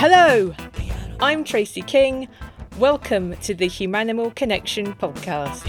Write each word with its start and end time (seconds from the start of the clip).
Hello, 0.00 0.54
I'm 1.18 1.42
Tracy 1.42 1.82
King. 1.82 2.28
Welcome 2.78 3.36
to 3.38 3.52
the 3.52 3.66
Humanimal 3.66 4.32
Connection 4.36 4.94
podcast. 4.94 5.64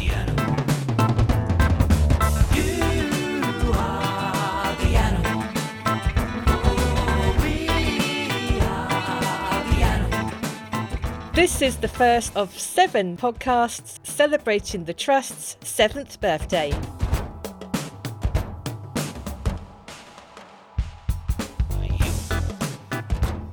This 11.34 11.64
is 11.64 11.78
the 11.78 11.88
first 11.88 12.36
of 12.36 12.56
seven 12.56 13.18
podcasts 13.18 13.98
celebrating 14.06 14.84
the 14.84 14.94
Trust's 14.94 15.58
seventh 15.68 16.22
birthday. 16.22 16.72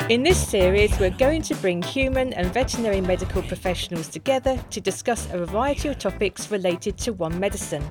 In 0.08 0.22
this 0.22 0.38
series, 0.38 0.96
we're 1.00 1.10
going 1.10 1.42
to 1.42 1.54
bring 1.56 1.82
human 1.82 2.32
and 2.34 2.54
veterinary 2.54 3.00
medical 3.00 3.42
professionals 3.42 4.06
together 4.06 4.56
to 4.70 4.80
discuss 4.80 5.26
a 5.32 5.44
variety 5.44 5.88
of 5.88 5.98
topics 5.98 6.48
related 6.48 6.96
to 6.98 7.12
One 7.12 7.40
Medicine, 7.40 7.84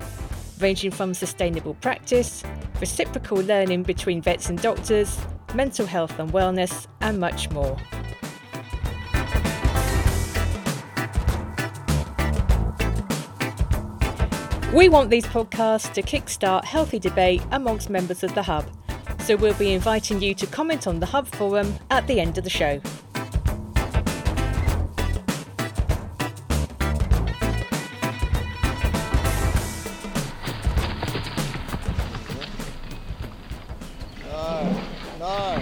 ranging 0.61 0.91
from 0.91 1.13
sustainable 1.13 1.73
practice, 1.73 2.41
reciprocal 2.79 3.39
learning 3.39 3.83
between 3.83 4.21
vets 4.21 4.47
and 4.47 4.61
doctors, 4.61 5.19
mental 5.53 5.85
health 5.85 6.17
and 6.17 6.31
wellness, 6.31 6.87
and 7.01 7.19
much 7.19 7.51
more. 7.51 7.75
We 14.73 14.87
want 14.87 15.09
these 15.09 15.25
podcasts 15.25 15.91
to 15.91 16.01
kickstart 16.01 16.63
healthy 16.63 16.99
debate 16.99 17.41
amongst 17.51 17.89
members 17.89 18.23
of 18.23 18.33
the 18.35 18.43
Hub 18.43 18.65
so 19.25 19.35
we'll 19.35 19.55
be 19.55 19.73
inviting 19.73 20.21
you 20.21 20.35
to 20.35 20.45
comment 20.45 20.85
on 20.85 20.99
the 20.99 21.05
Hub 21.07 21.25
Forum 21.27 21.79
at 21.89 22.05
the 22.05 22.19
end 22.19 22.37
of 22.37 22.43
the 22.43 22.49
show. 22.49 22.79
No, 34.29 34.83
no. 35.17 35.59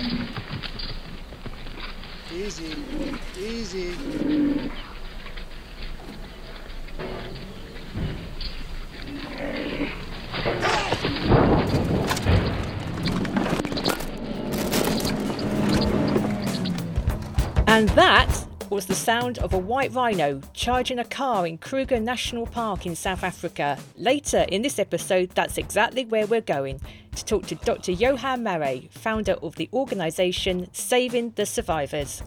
Easy, 2.33 2.75
easy. 3.39 4.22
And 17.73 17.89
that 17.89 18.45
was 18.69 18.85
the 18.85 18.93
sound 18.93 19.39
of 19.39 19.51
a 19.51 19.57
white 19.57 19.91
rhino 19.93 20.41
charging 20.53 20.99
a 20.99 21.03
car 21.03 21.47
in 21.47 21.57
Kruger 21.57 21.99
National 21.99 22.45
Park 22.45 22.85
in 22.85 22.95
South 22.95 23.23
Africa. 23.23 23.79
Later 23.97 24.45
in 24.49 24.61
this 24.61 24.77
episode, 24.77 25.31
that's 25.31 25.57
exactly 25.57 26.05
where 26.05 26.27
we're 26.27 26.39
going 26.39 26.79
to 27.15 27.25
talk 27.25 27.47
to 27.47 27.55
Dr. 27.55 27.91
Johan 27.91 28.43
Marais, 28.43 28.89
founder 28.91 29.33
of 29.41 29.55
the 29.55 29.69
organisation 29.73 30.71
Saving 30.71 31.31
the 31.31 31.47
Survivors. 31.47 32.21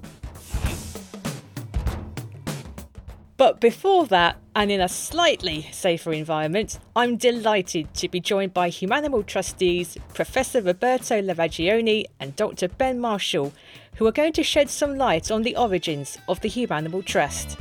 But 3.39 3.61
before 3.61 4.07
that, 4.07 4.39
and 4.55 4.71
in 4.71 4.81
a 4.81 4.89
slightly 4.89 5.69
safer 5.71 6.11
environment, 6.11 6.79
I'm 6.95 7.19
delighted 7.19 7.93
to 7.95 8.09
be 8.09 8.19
joined 8.19 8.55
by 8.55 8.71
Humanimal 8.71 9.27
trustees 9.27 9.99
Professor 10.15 10.63
Roberto 10.63 11.21
La 11.21 11.35
Ragione 11.35 12.07
and 12.19 12.35
Dr. 12.35 12.69
Ben 12.69 12.99
Marshall, 12.99 13.53
who 13.97 14.07
are 14.07 14.13
going 14.13 14.33
to 14.33 14.43
shed 14.43 14.71
some 14.71 14.97
light 14.97 15.31
on 15.31 15.43
the 15.43 15.55
origins 15.55 16.17
of 16.29 16.41
the 16.41 16.49
Humanimal 16.49 17.05
Trust. 17.05 17.59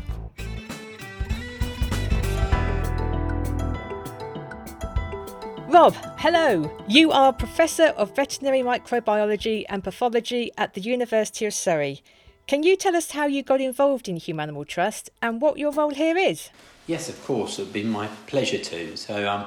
Rob, 5.67 5.93
hello. 6.17 6.71
You 6.87 7.11
are 7.11 7.33
Professor 7.33 7.87
of 7.97 8.15
Veterinary 8.15 8.61
Microbiology 8.61 9.65
and 9.67 9.83
Pathology 9.83 10.51
at 10.57 10.73
the 10.73 10.79
University 10.79 11.45
of 11.45 11.53
Surrey. 11.53 12.01
Can 12.47 12.61
you 12.61 12.75
tell 12.75 12.95
us 12.95 13.09
how 13.09 13.25
you 13.25 13.41
got 13.41 13.59
involved 13.59 14.07
in 14.07 14.17
Humanimal 14.17 14.67
Trust 14.67 15.09
and 15.19 15.41
what 15.41 15.57
your 15.57 15.71
role 15.71 15.89
here 15.89 16.15
is? 16.15 16.49
Yes, 16.85 17.09
of 17.09 17.23
course. 17.25 17.57
It 17.57 17.63
would 17.63 17.73
be 17.73 17.81
my 17.81 18.07
pleasure 18.27 18.59
to. 18.59 18.95
So, 18.95 19.27
um, 19.27 19.45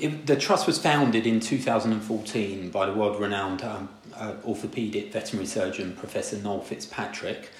it, 0.00 0.26
the 0.26 0.34
trust 0.34 0.66
was 0.66 0.76
founded 0.76 1.24
in 1.24 1.38
2014 1.38 2.70
by 2.70 2.86
the 2.86 2.92
world 2.92 3.20
renowned 3.20 3.62
um, 3.62 3.88
uh, 4.16 4.32
orthopaedic 4.44 5.12
veterinary 5.12 5.46
surgeon 5.46 5.94
Professor 5.94 6.36
Noel 6.36 6.62
Fitzpatrick. 6.62 7.50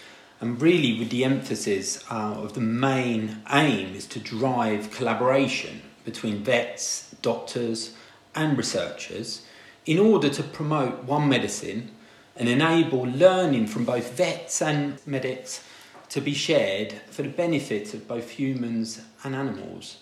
And 0.40 0.60
really, 0.60 0.98
with 0.98 1.10
the 1.10 1.24
emphasis 1.24 2.04
uh, 2.10 2.34
of 2.34 2.54
the 2.54 2.60
main 2.60 3.42
aim 3.52 3.94
is 3.94 4.06
to 4.06 4.18
drive 4.18 4.90
collaboration 4.90 5.80
between 6.04 6.42
vets, 6.42 7.14
doctors, 7.22 7.94
and 8.34 8.58
researchers 8.58 9.46
in 9.86 10.00
order 10.00 10.28
to 10.28 10.42
promote 10.42 11.04
one 11.04 11.28
medicine 11.28 11.92
and 12.36 12.48
enable 12.48 13.02
learning 13.02 13.66
from 13.66 13.84
both 13.84 14.12
vets 14.12 14.60
and 14.60 14.98
medics 15.06 15.64
to 16.08 16.20
be 16.20 16.34
shared 16.34 16.92
for 17.10 17.22
the 17.22 17.28
benefit 17.28 17.94
of 17.94 18.06
both 18.06 18.30
humans 18.30 19.02
and 19.24 19.34
animals. 19.34 19.98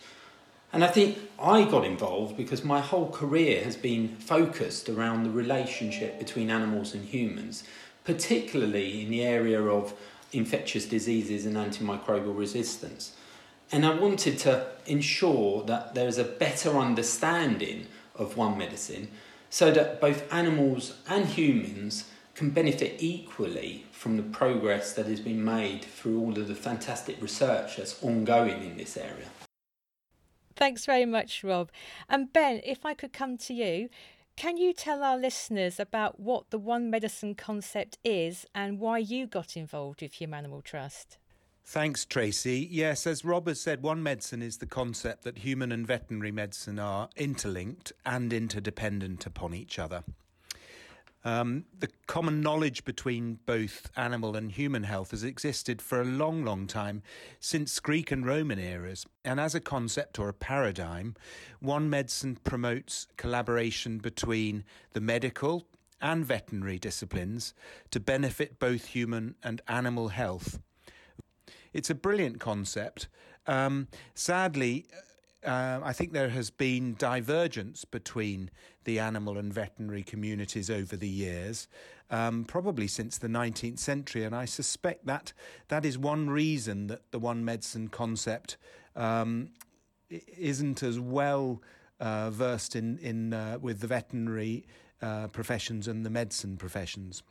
And 0.73 0.83
I 0.83 0.89
think 0.89 1.19
I 1.39 1.65
got 1.65 1.85
involved 1.85 2.37
because 2.37 2.65
my 2.65 2.81
whole 2.81 3.09
career 3.09 3.63
has 3.63 3.77
been 3.77 4.09
focused 4.17 4.89
around 4.89 5.23
the 5.23 5.31
relationship 5.31 6.19
between 6.19 6.51
animals 6.51 6.95
and 6.95 7.05
humans, 7.05 7.63
particularly 8.03 9.03
in 9.03 9.11
the 9.11 9.23
area 9.23 9.63
of 9.63 9.95
infectious 10.33 10.85
diseases 10.87 11.47
and 11.47 11.57
antimicrobial 11.57 12.37
resistance. 12.37 13.15
And 13.71 13.87
I 13.87 13.95
wanted 13.95 14.39
to 14.41 14.67
ensure 14.87 15.63
that 15.65 15.95
there 15.95 16.09
is 16.09 16.19
a 16.19 16.25
better 16.25 16.77
understanding 16.77 17.87
of 18.17 18.37
one 18.37 18.59
medicine 18.59 19.09
so 19.51 19.71
that 19.71 20.01
both 20.01 20.31
animals 20.33 20.95
and 21.09 21.27
humans 21.27 22.11
can 22.35 22.51
benefit 22.51 22.97
equally 22.99 23.85
from 23.93 24.17
the 24.17 24.23
progress 24.23 24.93
that 24.95 25.07
has 25.07 25.21
been 25.21 25.45
made 25.45 25.85
through 25.85 26.21
all 26.21 26.39
of 26.39 26.49
the 26.49 26.55
fantastic 26.55 27.21
research 27.23 27.77
that's 27.77 28.03
ongoing 28.03 28.63
in 28.63 28.77
this 28.77 28.97
area. 28.97 29.27
Thanks 30.57 30.87
very 30.87 31.07
much, 31.07 31.43
Rob. 31.43 31.71
And 32.09 32.33
Ben, 32.33 32.61
if 32.65 32.85
I 32.85 32.95
could 32.95 33.13
come 33.13 33.37
to 33.39 33.55
you, 33.55 33.89
can 34.37 34.57
you 34.57 34.73
tell 34.73 35.03
our 35.03 35.17
listeners 35.17 35.79
about 35.79 36.19
what 36.19 36.51
the 36.51 36.59
One 36.59 36.91
Medicine 36.91 37.35
concept 37.35 37.99
is 38.05 38.47
and 38.55 38.81
why 38.81 38.99
you 38.99 39.27
got 39.27 39.57
involved 39.57 40.03
with 40.03 40.15
Humanimal 40.15 40.65
Trust? 40.65 41.19
Thanks, 41.67 42.05
Tracy. 42.05 42.69
Yes, 42.71 43.07
as 43.07 43.25
Rob 43.25 43.47
has 43.47 43.61
said, 43.61 43.83
One 43.83 44.03
Medicine 44.03 44.43
is 44.43 44.59
the 44.59 44.67
concept 44.67 45.23
that 45.23 45.39
human 45.39 45.73
and 45.73 45.87
veterinary 45.87 46.33
medicine 46.33 46.79
are 46.79 47.09
interlinked 47.17 47.93
and 48.05 48.33
interdependent 48.33 49.25
upon 49.25 49.55
each 49.55 49.79
other. 49.79 50.05
Um, 51.25 51.65
the 51.79 51.89
common 52.07 52.43
knowledge 52.43 52.85
between 52.85 53.39
both 53.47 53.91
animal 53.97 54.37
and 54.37 54.53
human 54.53 54.83
health 54.83 55.13
has 55.13 55.25
existed 55.25 55.81
for 55.81 56.01
a 56.01 56.05
long, 56.05 56.45
long 56.45 56.67
time, 56.67 57.03
since 57.41 57.81
Greek 57.81 58.11
and 58.11 58.27
Roman 58.27 58.59
eras. 58.59 59.07
And 59.25 59.41
as 59.41 59.55
a 59.55 59.61
concept 59.61 60.19
or 60.19 60.29
a 60.29 60.35
paradigm, 60.35 61.15
One 61.61 61.89
Medicine 61.89 62.37
promotes 62.45 63.07
collaboration 63.17 63.99
between 63.99 64.65
the 64.93 65.01
medical 65.01 65.67
and 66.03 66.27
veterinary 66.27 66.79
disciplines 66.79 67.55
to 67.91 67.99
benefit 67.99 68.59
both 68.59 68.87
human 68.87 69.37
and 69.43 69.63
animal 69.67 70.09
health. 70.09 70.61
It's 71.73 71.89
a 71.89 71.95
brilliant 71.95 72.39
concept. 72.39 73.09
Um, 73.47 73.89
sadly, 74.15 74.87
uh, 75.45 75.81
I 75.83 75.93
think 75.93 76.13
there 76.13 76.31
has 76.31 76.51
been 76.51 76.95
divergence 76.99 77.85
between 77.85 78.51
the 78.85 78.99
animal 78.99 79.39
and 79.39 79.53
veterinary 79.53 80.03
communities 80.03 80.71
over 80.71 80.97
the 80.97 81.09
years, 81.09 81.69
um, 82.11 82.45
probably 82.45 82.87
since 82.87 83.19
the 83.19 83.29
19th 83.29 83.79
century, 83.79 84.25
and 84.25 84.35
I 84.35 84.45
suspect 84.45 85.07
that 85.07 85.33
that 85.69 85.85
is 85.85 85.99
one 85.99 86.31
reason 86.31 86.87
that 86.89 87.11
the 87.11 87.19
one 87.19 87.45
medicine 87.45 87.89
concept 87.89 88.57
um, 88.97 89.51
isn't 90.11 90.83
as 90.83 91.01
well 91.01 91.63
uh, 92.01 92.31
versed 92.31 92.77
in 92.77 92.99
in 92.99 93.33
uh, 93.33 93.59
with 93.61 93.81
the 93.81 93.87
veterinary 93.87 94.67
uh, 95.01 95.29
professions 95.29 95.89
and 95.89 96.05
the 96.05 96.11
medicine 96.11 96.57
professions. 96.57 97.23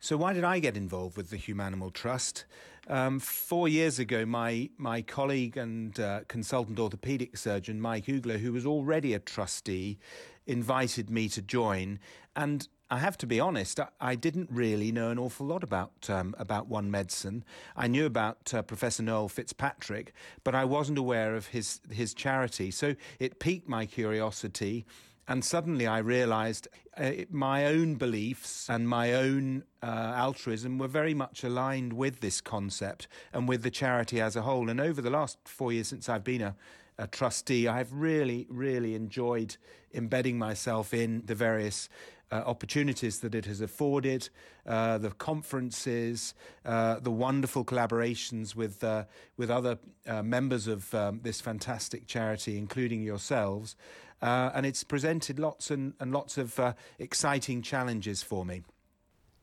So, 0.00 0.16
why 0.16 0.32
did 0.32 0.44
I 0.44 0.60
get 0.60 0.76
involved 0.76 1.16
with 1.16 1.30
the 1.30 1.36
Humanimal 1.36 1.92
Trust? 1.92 2.44
Um, 2.86 3.18
four 3.18 3.68
years 3.68 3.98
ago, 3.98 4.24
my, 4.24 4.70
my 4.78 5.02
colleague 5.02 5.56
and 5.56 5.98
uh, 5.98 6.20
consultant 6.28 6.78
orthopedic 6.78 7.36
surgeon, 7.36 7.80
Mike 7.80 8.06
Ugler, 8.06 8.38
who 8.38 8.52
was 8.52 8.64
already 8.64 9.12
a 9.12 9.18
trustee, 9.18 9.98
invited 10.46 11.10
me 11.10 11.28
to 11.30 11.42
join. 11.42 11.98
And 12.36 12.68
I 12.88 12.98
have 12.98 13.18
to 13.18 13.26
be 13.26 13.40
honest, 13.40 13.80
I, 13.80 13.88
I 14.00 14.14
didn't 14.14 14.48
really 14.52 14.92
know 14.92 15.10
an 15.10 15.18
awful 15.18 15.46
lot 15.46 15.64
about, 15.64 16.08
um, 16.08 16.32
about 16.38 16.68
One 16.68 16.92
Medicine. 16.92 17.44
I 17.76 17.88
knew 17.88 18.06
about 18.06 18.54
uh, 18.54 18.62
Professor 18.62 19.02
Noel 19.02 19.28
Fitzpatrick, 19.28 20.14
but 20.44 20.54
I 20.54 20.64
wasn't 20.64 20.98
aware 20.98 21.34
of 21.34 21.48
his, 21.48 21.80
his 21.90 22.14
charity. 22.14 22.70
So 22.70 22.94
it 23.18 23.40
piqued 23.40 23.68
my 23.68 23.84
curiosity. 23.84 24.86
And 25.28 25.44
suddenly 25.44 25.86
I 25.86 25.98
realized 25.98 26.68
uh, 26.96 27.10
my 27.30 27.66
own 27.66 27.96
beliefs 27.96 28.68
and 28.70 28.88
my 28.88 29.12
own 29.12 29.64
uh, 29.82 29.86
altruism 30.16 30.78
were 30.78 30.88
very 30.88 31.12
much 31.12 31.44
aligned 31.44 31.92
with 31.92 32.20
this 32.20 32.40
concept 32.40 33.08
and 33.34 33.46
with 33.46 33.62
the 33.62 33.70
charity 33.70 34.22
as 34.22 34.36
a 34.36 34.42
whole. 34.42 34.70
And 34.70 34.80
over 34.80 35.02
the 35.02 35.10
last 35.10 35.38
four 35.44 35.70
years 35.70 35.88
since 35.88 36.08
I've 36.08 36.24
been 36.24 36.40
a, 36.40 36.56
a 36.96 37.06
trustee, 37.06 37.68
I've 37.68 37.92
really, 37.92 38.46
really 38.48 38.94
enjoyed 38.94 39.58
embedding 39.92 40.38
myself 40.38 40.94
in 40.94 41.22
the 41.26 41.34
various 41.34 41.90
uh, 42.30 42.42
opportunities 42.46 43.20
that 43.20 43.34
it 43.34 43.46
has 43.46 43.60
afforded, 43.62 44.28
uh, 44.66 44.98
the 44.98 45.10
conferences, 45.10 46.34
uh, 46.66 47.00
the 47.00 47.10
wonderful 47.10 47.64
collaborations 47.64 48.54
with 48.54 48.84
uh, 48.84 49.04
with 49.38 49.50
other 49.50 49.78
members 50.22 50.66
of 50.66 50.94
um, 50.94 51.20
this 51.22 51.40
fantastic 51.40 52.06
charity, 52.06 52.58
including 52.58 53.02
yourselves, 53.02 53.76
uh, 54.22 54.50
and 54.54 54.66
it's 54.66 54.84
presented 54.84 55.38
lots 55.38 55.70
and, 55.70 55.94
and 56.00 56.12
lots 56.12 56.38
of 56.38 56.58
exciting 56.98 57.62
challenges 57.62 58.22
for 58.22 58.44
me. 58.44 58.62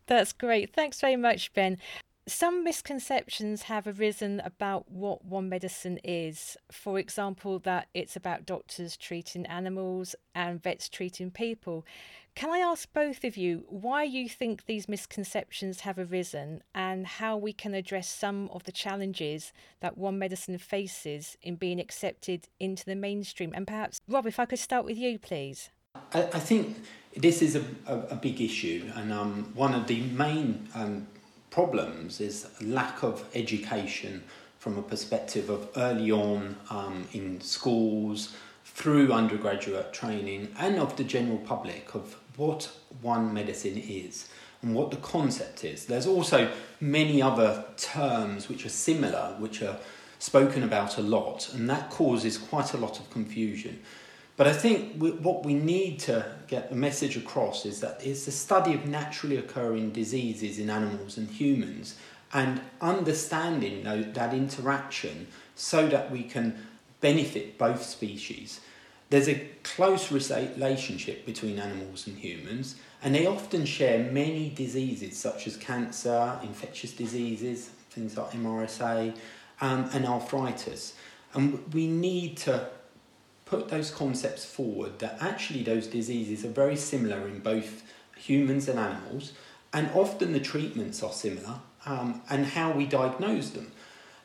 That's 0.08 0.34
great. 0.34 0.74
Thanks 0.74 1.02
very 1.02 1.16
much, 1.16 1.52
Ben 1.54 1.78
some 2.28 2.64
misconceptions 2.64 3.64
have 3.64 3.86
arisen 3.86 4.42
about 4.44 4.90
what 4.90 5.24
One 5.24 5.48
Medicine 5.48 6.00
is. 6.04 6.58
For 6.72 6.98
example, 6.98 7.60
that 7.60 7.88
it's 7.94 8.16
about 8.16 8.46
doctors 8.48 8.98
treating 8.98 9.46
animals 9.46 10.16
and 10.34 10.62
vets 10.62 10.90
treating 10.90 11.30
people. 11.30 11.86
Can 12.34 12.50
I 12.50 12.58
ask 12.60 12.92
both 12.94 13.24
of 13.24 13.38
you 13.38 13.64
why 13.70 14.04
you 14.04 14.28
think 14.28 14.66
these 14.66 14.90
misconceptions 14.90 15.82
have 15.82 16.00
arisen 16.00 16.64
and 16.74 17.06
how 17.06 17.38
we 17.38 17.54
can 17.54 17.74
address 17.74 18.10
some 18.10 18.50
of 18.50 18.64
the 18.64 18.72
challenges 18.72 19.54
that 19.80 19.98
One 19.98 20.18
Medicine 20.18 20.58
faces 20.58 21.38
in 21.42 21.56
being 21.56 21.80
accepted 21.80 22.50
into 22.60 22.86
the 22.86 22.96
mainstream? 22.96 23.52
And 23.54 23.68
perhaps, 23.68 24.02
Rob, 24.08 24.26
if 24.26 24.40
I 24.40 24.46
could 24.46 24.60
start 24.60 24.84
with 24.84 24.98
you, 24.98 25.20
please. 25.20 25.70
I, 26.14 26.24
I 26.24 26.40
think 26.40 26.84
this 27.16 27.42
is 27.42 27.56
a, 27.56 27.64
a, 27.86 28.00
a 28.00 28.16
big 28.16 28.42
issue, 28.42 28.92
and 28.96 29.14
um, 29.14 29.52
one 29.54 29.74
of 29.74 29.88
the 29.88 30.02
main 30.02 30.68
um, 30.76 31.08
problems 31.56 32.20
is 32.20 32.50
lack 32.60 33.02
of 33.02 33.24
education 33.34 34.22
from 34.60 34.78
a 34.78 34.82
perspective 34.82 35.50
of 35.50 35.70
early 35.78 36.12
on 36.12 36.54
um, 36.70 37.08
in 37.14 37.40
schools, 37.40 38.36
through 38.66 39.14
undergraduate 39.14 39.94
training, 39.94 40.54
and 40.60 40.78
of 40.78 40.98
the 40.98 41.04
general 41.06 41.38
public 41.38 41.96
of 41.96 42.18
what 42.36 42.70
one 43.02 43.34
medicine 43.34 43.78
is 43.78 44.28
and 44.62 44.76
what 44.76 44.92
the 44.92 44.98
concept 44.98 45.64
is. 45.64 45.86
There's 45.86 46.08
also 46.08 46.52
many 46.82 47.22
other 47.22 47.64
terms 47.78 48.50
which 48.50 48.66
are 48.66 48.76
similar, 48.90 49.38
which 49.40 49.62
are 49.62 49.78
spoken 50.20 50.62
about 50.62 50.98
a 50.98 51.02
lot, 51.02 51.54
and 51.54 51.70
that 51.70 51.90
causes 51.90 52.38
quite 52.38 52.74
a 52.74 52.78
lot 52.78 53.00
of 53.00 53.10
confusion. 53.12 53.80
But 54.38 54.48
I 54.48 54.54
think 54.54 55.02
we, 55.02 55.12
what 55.12 55.46
we 55.46 55.54
need 55.54 56.00
to 56.02 56.26
get 56.48 56.70
the 56.70 56.76
message 56.76 57.16
across 57.16 57.66
is 57.66 57.80
that 57.80 58.06
it's 58.06 58.26
the 58.26 58.32
study 58.32 58.74
of 58.74 58.86
naturally 58.86 59.38
occurring 59.38 59.92
diseases 59.92 60.60
in 60.60 60.70
animals 60.70 61.18
and 61.18 61.30
humans 61.30 61.96
and 62.34 62.60
understanding 62.82 63.84
that 63.84 64.34
interaction 64.34 65.28
so 65.56 65.88
that 65.88 66.12
we 66.12 66.24
can 66.24 66.68
benefit 67.00 67.58
both 67.58 67.82
species. 67.82 68.60
There's 69.10 69.30
a 69.30 69.48
close 69.64 70.12
relationship 70.12 71.26
between 71.26 71.60
animals 71.60 72.08
and 72.08 72.18
humans, 72.18 72.76
and 73.04 73.16
they 73.16 73.26
often 73.28 73.66
share 73.66 74.12
many 74.12 74.50
diseases 74.50 75.16
such 75.16 75.48
as 75.48 75.56
cancer, 75.56 76.38
infectious 76.44 76.92
diseases, 76.92 77.70
things 77.92 78.18
like 78.18 78.32
MRSA, 78.32 79.16
um, 79.62 79.90
and 79.94 80.06
arthritis. 80.06 80.96
And 81.34 81.74
we 81.74 81.88
need 81.88 82.38
to 82.38 82.68
put 83.46 83.70
those 83.70 83.92
concepts 83.92 84.44
forward 84.44 85.00
that 85.00 85.18
actually 85.22 85.64
those 85.64 85.88
diseases 85.88 86.44
are 86.44 86.50
very 86.50 86.76
similar 86.76 87.28
in 87.28 87.40
both 87.40 87.84
humans 88.18 88.68
and 88.68 88.80
animals, 88.80 89.34
and 89.72 89.90
often 89.94 90.34
the 90.34 90.40
treatments 90.40 91.04
are 91.04 91.12
similar, 91.12 91.60
um, 91.86 92.22
and 92.30 92.46
how 92.46 92.72
we 92.72 92.86
diagnose 92.86 93.52
them. 93.52 93.72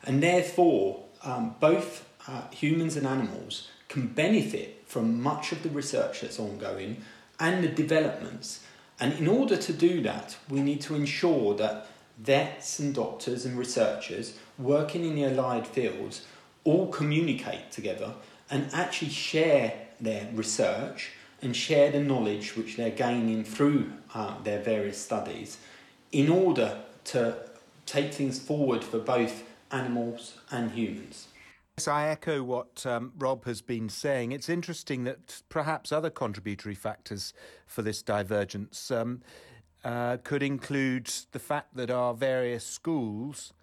And 0.03 0.23
therefore, 0.23 1.03
um, 1.23 1.55
both 1.59 2.07
uh, 2.27 2.47
humans 2.49 2.95
and 2.95 3.05
animals 3.05 3.69
can 3.87 4.07
benefit 4.07 4.83
from 4.87 5.21
much 5.21 5.51
of 5.51 5.61
the 5.63 5.69
research 5.69 6.21
that's 6.21 6.39
ongoing 6.39 7.03
and 7.39 7.63
the 7.63 7.67
developments. 7.67 8.63
And 8.99 9.13
in 9.13 9.27
order 9.27 9.57
to 9.57 9.73
do 9.73 10.01
that, 10.03 10.37
we 10.49 10.61
need 10.61 10.81
to 10.81 10.95
ensure 10.95 11.55
that 11.55 11.87
vets 12.17 12.79
and 12.79 12.93
doctors 12.93 13.45
and 13.45 13.57
researchers 13.57 14.37
working 14.57 15.05
in 15.05 15.15
the 15.15 15.25
allied 15.25 15.67
fields 15.67 16.25
all 16.63 16.87
communicate 16.87 17.71
together 17.71 18.13
and 18.51 18.69
actually 18.73 19.09
share 19.09 19.73
their 19.99 20.29
research 20.33 21.11
and 21.41 21.55
share 21.55 21.89
the 21.91 21.99
knowledge 21.99 22.55
which 22.55 22.77
they're 22.77 22.91
gaining 22.91 23.43
through 23.43 23.91
uh, 24.13 24.39
their 24.43 24.61
various 24.61 24.99
studies 24.99 25.57
in 26.11 26.29
order 26.29 26.77
to 27.05 27.35
take 27.85 28.13
things 28.13 28.39
forward 28.39 28.83
for 28.83 28.99
both 28.99 29.43
animals 29.71 30.37
and 30.51 30.71
humans. 30.71 31.27
Yes, 31.77 31.87
I 31.87 32.09
echo 32.09 32.43
what 32.43 32.85
um, 32.85 33.13
Rob 33.17 33.45
has 33.45 33.61
been 33.61 33.89
saying. 33.89 34.33
It's 34.33 34.49
interesting 34.49 35.05
that 35.05 35.41
perhaps 35.49 35.91
other 35.91 36.09
contributory 36.09 36.75
factors 36.75 37.33
for 37.65 37.81
this 37.81 38.03
divergence 38.03 38.91
um, 38.91 39.21
uh, 39.83 40.17
could 40.23 40.43
include 40.43 41.09
the 41.31 41.39
fact 41.39 41.75
that 41.75 41.89
our 41.89 42.13
various 42.13 42.65
schools 42.65 43.53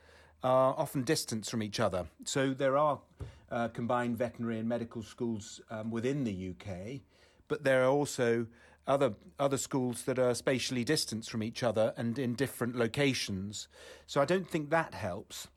are 0.42 0.74
often 0.76 1.02
distant 1.02 1.46
from 1.46 1.62
each 1.62 1.78
other. 1.78 2.06
So 2.24 2.54
there 2.54 2.76
are 2.76 3.00
uh, 3.50 3.68
combined 3.68 4.16
veterinary 4.16 4.58
and 4.58 4.68
medical 4.68 5.02
schools 5.02 5.60
um, 5.70 5.90
within 5.90 6.24
the 6.24 6.50
UK, 6.50 7.00
but 7.48 7.64
there 7.64 7.84
are 7.84 7.90
also 7.90 8.46
other 8.86 9.14
other 9.38 9.58
schools 9.58 10.02
that 10.04 10.18
are 10.18 10.34
spatially 10.34 10.82
distanced 10.82 11.30
from 11.30 11.42
each 11.42 11.62
other 11.62 11.92
and 11.96 12.18
in 12.18 12.34
different 12.34 12.74
locations. 12.74 13.68
So 14.06 14.20
I 14.20 14.24
don't 14.24 14.48
think 14.48 14.70
that 14.70 14.94
helps. 14.94 15.48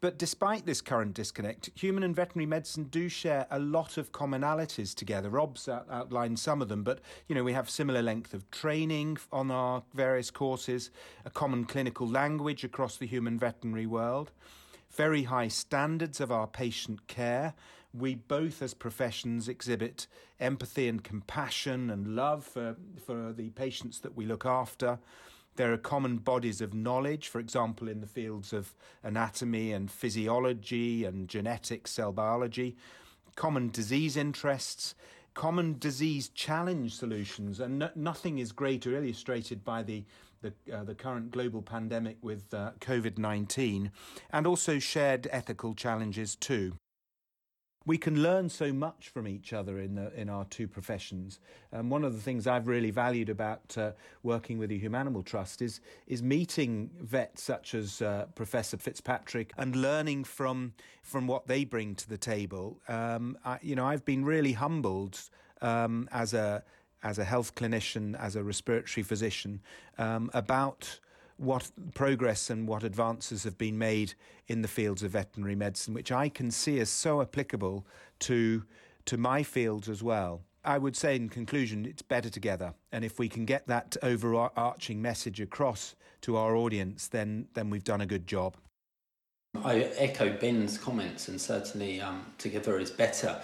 But 0.00 0.16
despite 0.16 0.64
this 0.64 0.80
current 0.80 1.14
disconnect, 1.14 1.70
human 1.74 2.04
and 2.04 2.14
veterinary 2.14 2.46
medicine 2.46 2.84
do 2.84 3.08
share 3.08 3.48
a 3.50 3.58
lot 3.58 3.96
of 3.96 4.12
commonalities 4.12 4.94
together. 4.94 5.28
Rob's 5.28 5.68
out- 5.68 5.88
outlined 5.90 6.38
some 6.38 6.62
of 6.62 6.68
them, 6.68 6.84
but 6.84 7.00
you 7.26 7.34
know 7.34 7.42
we 7.42 7.52
have 7.52 7.68
similar 7.68 8.00
length 8.00 8.32
of 8.32 8.48
training 8.52 9.18
on 9.32 9.50
our 9.50 9.82
various 9.94 10.30
courses, 10.30 10.92
a 11.24 11.30
common 11.30 11.64
clinical 11.64 12.06
language 12.06 12.62
across 12.62 12.96
the 12.96 13.06
human 13.06 13.40
veterinary 13.40 13.86
world, 13.86 14.30
very 14.90 15.24
high 15.24 15.48
standards 15.48 16.20
of 16.20 16.32
our 16.32 16.46
patient 16.46 17.06
care. 17.06 17.54
We 17.94 18.16
both, 18.16 18.62
as 18.62 18.74
professions, 18.74 19.48
exhibit 19.48 20.06
empathy 20.40 20.88
and 20.88 21.02
compassion 21.02 21.90
and 21.90 22.14
love 22.14 22.44
for, 22.44 22.76
for 23.04 23.32
the 23.32 23.50
patients 23.50 24.00
that 24.00 24.16
we 24.16 24.26
look 24.26 24.44
after. 24.44 24.98
There 25.56 25.72
are 25.72 25.78
common 25.78 26.18
bodies 26.18 26.60
of 26.60 26.72
knowledge, 26.72 27.28
for 27.28 27.40
example, 27.40 27.88
in 27.88 28.00
the 28.00 28.06
fields 28.06 28.52
of 28.52 28.74
anatomy 29.02 29.72
and 29.72 29.90
physiology 29.90 31.04
and 31.04 31.28
genetic 31.28 31.88
cell 31.88 32.12
biology, 32.12 32.76
common 33.34 33.70
disease 33.70 34.16
interests, 34.16 34.94
common 35.34 35.76
disease 35.78 36.28
challenge 36.28 36.94
solutions, 36.94 37.58
and 37.58 37.78
no, 37.80 37.90
nothing 37.94 38.38
is 38.38 38.52
greater 38.52 38.94
illustrated 38.94 39.64
by 39.64 39.82
the 39.82 40.04
the, 40.42 40.52
uh, 40.72 40.84
the 40.84 40.94
current 40.94 41.30
global 41.30 41.62
pandemic 41.62 42.16
with 42.22 42.52
uh, 42.52 42.72
COVID 42.80 43.18
19, 43.18 43.90
and 44.30 44.46
also 44.46 44.78
shared 44.78 45.28
ethical 45.30 45.74
challenges 45.74 46.36
too. 46.36 46.74
We 47.86 47.96
can 47.96 48.22
learn 48.22 48.50
so 48.50 48.70
much 48.70 49.08
from 49.08 49.26
each 49.26 49.54
other 49.54 49.78
in, 49.78 49.94
the, 49.94 50.12
in 50.14 50.28
our 50.28 50.44
two 50.44 50.68
professions. 50.68 51.40
And 51.72 51.90
one 51.90 52.04
of 52.04 52.12
the 52.12 52.20
things 52.20 52.46
I've 52.46 52.68
really 52.68 52.90
valued 52.90 53.30
about 53.30 53.78
uh, 53.78 53.92
working 54.22 54.58
with 54.58 54.68
the 54.68 54.78
Humanimal 54.78 55.24
Trust 55.24 55.62
is, 55.62 55.80
is 56.06 56.22
meeting 56.22 56.90
vets 57.00 57.42
such 57.42 57.74
as 57.74 58.02
uh, 58.02 58.26
Professor 58.34 58.76
Fitzpatrick 58.76 59.54
and 59.56 59.74
learning 59.74 60.24
from, 60.24 60.74
from 61.02 61.26
what 61.26 61.46
they 61.46 61.64
bring 61.64 61.94
to 61.94 62.08
the 62.10 62.18
table. 62.18 62.78
Um, 62.88 63.38
I, 63.42 63.58
you 63.62 63.74
know, 63.74 63.86
I've 63.86 64.04
been 64.04 64.22
really 64.22 64.52
humbled 64.52 65.18
um, 65.62 66.10
as 66.12 66.34
a 66.34 66.62
as 67.02 67.18
a 67.18 67.24
health 67.24 67.54
clinician, 67.54 68.18
as 68.18 68.36
a 68.36 68.42
respiratory 68.42 69.04
physician, 69.04 69.60
um, 69.98 70.30
about 70.34 71.00
what 71.36 71.70
progress 71.94 72.50
and 72.50 72.66
what 72.66 72.82
advances 72.82 73.44
have 73.44 73.56
been 73.56 73.78
made 73.78 74.14
in 74.48 74.62
the 74.62 74.68
fields 74.68 75.02
of 75.02 75.12
veterinary 75.12 75.54
medicine, 75.54 75.94
which 75.94 76.10
I 76.10 76.28
can 76.28 76.50
see 76.50 76.80
as 76.80 76.90
so 76.90 77.22
applicable 77.22 77.86
to 78.20 78.64
to 79.04 79.16
my 79.16 79.42
fields 79.42 79.88
as 79.88 80.02
well. 80.02 80.42
I 80.64 80.76
would 80.76 80.96
say, 80.96 81.16
in 81.16 81.30
conclusion, 81.30 81.86
it's 81.86 82.02
better 82.02 82.28
together, 82.28 82.74
and 82.92 83.04
if 83.04 83.18
we 83.18 83.28
can 83.28 83.46
get 83.46 83.66
that 83.68 83.96
overarching 84.02 85.00
message 85.00 85.40
across 85.40 85.94
to 86.22 86.36
our 86.36 86.56
audience, 86.56 87.08
then 87.08 87.46
then 87.54 87.70
we've 87.70 87.84
done 87.84 88.00
a 88.00 88.06
good 88.06 88.26
job. 88.26 88.56
I 89.64 89.80
echo 89.96 90.36
Ben's 90.36 90.76
comments, 90.76 91.28
and 91.28 91.40
certainly 91.40 92.00
um, 92.00 92.26
together 92.36 92.78
is 92.78 92.90
better. 92.90 93.40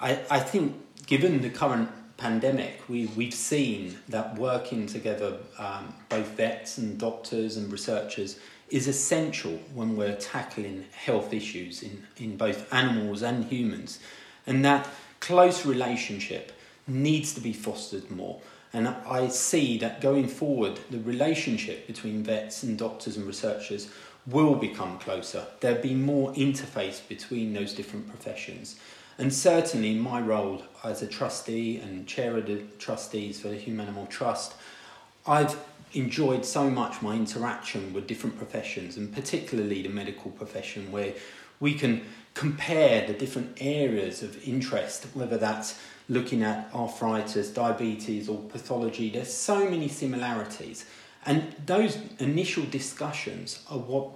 I, 0.00 0.20
I 0.30 0.40
think, 0.40 0.74
given 1.06 1.40
the 1.40 1.50
current 1.50 1.88
pandemic, 2.16 2.80
we, 2.88 3.06
we've 3.06 3.34
seen 3.34 3.98
that 4.08 4.36
working 4.36 4.86
together, 4.86 5.36
um, 5.58 5.94
both 6.08 6.28
vets 6.28 6.78
and 6.78 6.98
doctors 6.98 7.56
and 7.56 7.70
researchers, 7.70 8.38
is 8.68 8.88
essential 8.88 9.58
when 9.74 9.96
we're 9.96 10.16
tackling 10.16 10.84
health 10.92 11.32
issues 11.32 11.82
in, 11.82 12.04
in 12.16 12.36
both 12.36 12.72
animals 12.72 13.22
and 13.22 13.44
humans. 13.44 13.98
And 14.46 14.64
that 14.64 14.88
close 15.20 15.64
relationship 15.64 16.52
needs 16.86 17.34
to 17.34 17.40
be 17.40 17.52
fostered 17.52 18.10
more. 18.10 18.40
And 18.72 18.88
I 18.88 19.28
see 19.28 19.78
that 19.78 20.00
going 20.00 20.28
forward, 20.28 20.80
the 20.90 20.98
relationship 20.98 21.86
between 21.86 22.22
vets 22.22 22.62
and 22.62 22.78
doctors 22.78 23.16
and 23.16 23.26
researchers 23.26 23.88
will 24.26 24.54
become 24.54 24.98
closer. 24.98 25.46
There'll 25.60 25.80
be 25.80 25.94
more 25.94 26.32
interface 26.34 27.06
between 27.06 27.52
those 27.52 27.72
different 27.72 28.08
professions. 28.08 28.76
And 29.18 29.32
certainly, 29.32 29.94
my 29.94 30.20
role 30.20 30.62
as 30.84 31.02
a 31.02 31.06
trustee 31.06 31.78
and 31.78 32.06
chair 32.06 32.36
of 32.36 32.46
the 32.46 32.62
trustees 32.78 33.40
for 33.40 33.48
the 33.48 33.56
Humanimal 33.56 34.08
Trust, 34.10 34.54
I've 35.26 35.58
enjoyed 35.94 36.44
so 36.44 36.68
much 36.68 37.00
my 37.00 37.14
interaction 37.14 37.94
with 37.94 38.06
different 38.06 38.36
professions, 38.36 38.96
and 38.96 39.12
particularly 39.12 39.82
the 39.82 39.88
medical 39.88 40.30
profession, 40.30 40.92
where 40.92 41.14
we 41.60 41.72
can 41.74 42.02
compare 42.34 43.06
the 43.06 43.14
different 43.14 43.56
areas 43.60 44.22
of 44.22 44.46
interest, 44.46 45.06
whether 45.14 45.38
that's 45.38 45.80
looking 46.08 46.42
at 46.42 46.68
arthritis, 46.74 47.48
diabetes, 47.50 48.28
or 48.28 48.38
pathology. 48.38 49.08
There's 49.08 49.32
so 49.32 49.68
many 49.68 49.88
similarities. 49.88 50.84
And 51.24 51.54
those 51.64 51.98
initial 52.18 52.64
discussions 52.64 53.64
are 53.70 53.78
what 53.78 54.10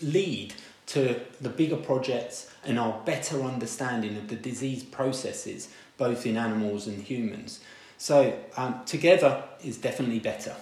lead 0.00 0.54
to 0.86 1.20
the 1.40 1.48
bigger 1.48 1.76
projects 1.76 2.50
and 2.66 2.78
our 2.78 3.00
better 3.04 3.42
understanding 3.42 4.16
of 4.16 4.28
the 4.28 4.36
disease 4.36 4.82
processes, 4.82 5.68
both 5.96 6.26
in 6.26 6.36
animals 6.36 6.86
and 6.86 7.02
humans. 7.02 7.60
So, 7.98 8.38
um, 8.56 8.82
together 8.84 9.44
is 9.62 9.78
definitely 9.78 10.18
better. 10.18 10.54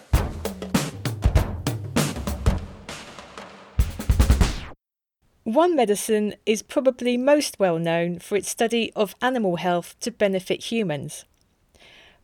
One 5.44 5.74
Medicine 5.74 6.34
is 6.46 6.62
probably 6.62 7.16
most 7.16 7.58
well 7.58 7.78
known 7.78 8.20
for 8.20 8.36
its 8.36 8.48
study 8.48 8.92
of 8.94 9.16
animal 9.20 9.56
health 9.56 9.98
to 10.00 10.10
benefit 10.10 10.70
humans. 10.70 11.24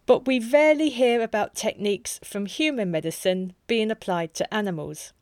But 0.06 0.26
we 0.26 0.38
rarely 0.38 0.88
hear 0.88 1.20
about 1.20 1.54
techniques 1.54 2.20
from 2.22 2.46
human 2.46 2.90
medicine 2.90 3.54
being 3.66 3.90
applied 3.90 4.34
to 4.34 4.54
animals. 4.54 5.12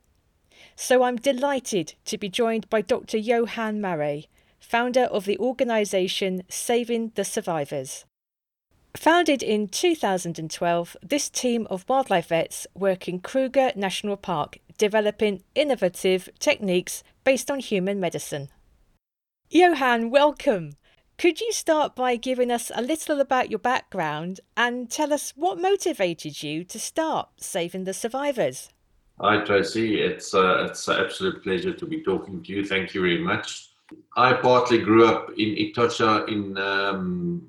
So 0.76 1.02
I'm 1.02 1.16
delighted 1.16 1.94
to 2.04 2.18
be 2.18 2.28
joined 2.28 2.68
by 2.68 2.82
Dr. 2.82 3.16
Johan 3.16 3.80
Marais, 3.80 4.28
founder 4.66 5.04
of 5.04 5.26
the 5.26 5.38
organisation 5.38 6.42
Saving 6.48 7.12
the 7.14 7.24
Survivors. 7.24 8.04
Founded 8.96 9.42
in 9.42 9.68
2012, 9.68 10.96
this 11.02 11.30
team 11.30 11.68
of 11.70 11.88
wildlife 11.88 12.28
vets 12.28 12.66
work 12.74 13.08
in 13.08 13.20
Kruger 13.20 13.70
National 13.76 14.16
Park 14.16 14.58
developing 14.76 15.44
innovative 15.54 16.28
techniques 16.40 17.04
based 17.22 17.50
on 17.50 17.60
human 17.60 18.00
medicine. 18.00 18.48
Johan, 19.50 20.10
welcome. 20.10 20.72
Could 21.16 21.40
you 21.40 21.52
start 21.52 21.94
by 21.94 22.16
giving 22.16 22.50
us 22.50 22.72
a 22.74 22.82
little 22.82 23.20
about 23.20 23.50
your 23.50 23.60
background 23.60 24.40
and 24.56 24.90
tell 24.90 25.12
us 25.12 25.32
what 25.36 25.60
motivated 25.60 26.42
you 26.42 26.64
to 26.64 26.78
start 26.78 27.28
Saving 27.36 27.84
the 27.84 27.94
Survivors? 27.94 28.70
Hi, 29.20 29.44
Tracy. 29.44 30.00
It's, 30.00 30.34
uh, 30.34 30.66
it's 30.68 30.88
an 30.88 31.00
absolute 31.04 31.42
pleasure 31.42 31.72
to 31.72 31.86
be 31.86 32.02
talking 32.02 32.42
to 32.42 32.52
you. 32.52 32.64
Thank 32.64 32.94
you 32.94 33.00
very 33.00 33.22
much. 33.22 33.75
I 34.16 34.32
partly 34.34 34.78
grew 34.78 35.06
up 35.06 35.30
in 35.30 35.56
Etosha 35.56 36.26
in, 36.28 36.56
um, 36.58 37.46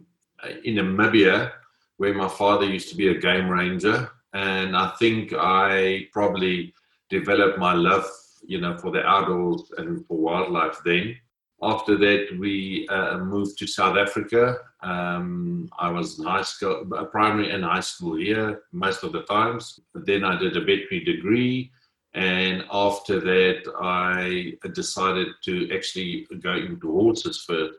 in 0.64 0.76
Namibia, 0.76 1.52
where 1.98 2.14
my 2.14 2.28
father 2.28 2.66
used 2.66 2.90
to 2.90 2.96
be 2.96 3.08
a 3.10 3.18
game 3.18 3.50
ranger. 3.50 4.10
And 4.34 4.76
I 4.76 4.90
think 5.00 5.34
I 5.34 6.08
probably 6.12 6.74
developed 7.10 7.58
my 7.58 7.74
love, 7.74 8.06
you 8.46 8.60
know, 8.60 8.78
for 8.78 8.92
the 8.92 9.04
outdoors 9.06 9.64
and 9.78 10.06
for 10.06 10.18
wildlife 10.18 10.80
then. 10.86 11.18
After 11.64 11.98
that, 11.98 12.38
we 12.38 12.88
uh, 12.90 13.18
moved 13.18 13.58
to 13.60 13.68
South 13.68 13.98
Africa. 13.98 14.58
Um, 14.84 15.70
I 15.80 15.90
was 15.90 16.20
in 16.20 16.26
high 16.26 16.44
school, 16.44 16.86
uh, 16.96 17.06
primary 17.06 17.50
and 17.50 17.64
high 17.64 17.80
school 17.80 18.16
here 18.16 18.62
most 18.72 19.04
of 19.04 19.12
the 19.12 19.24
times. 19.24 19.80
But 19.94 20.06
then 20.06 20.24
I 20.24 20.38
did 20.38 20.56
a 20.56 20.60
veterinary 20.60 21.04
degree. 21.04 21.72
And 22.14 22.64
after 22.72 23.20
that, 23.20 23.64
I 23.80 24.54
decided 24.74 25.28
to 25.46 25.76
actually 25.76 26.28
go 26.42 26.54
into 26.54 26.92
horses 26.92 27.44
first. 27.46 27.76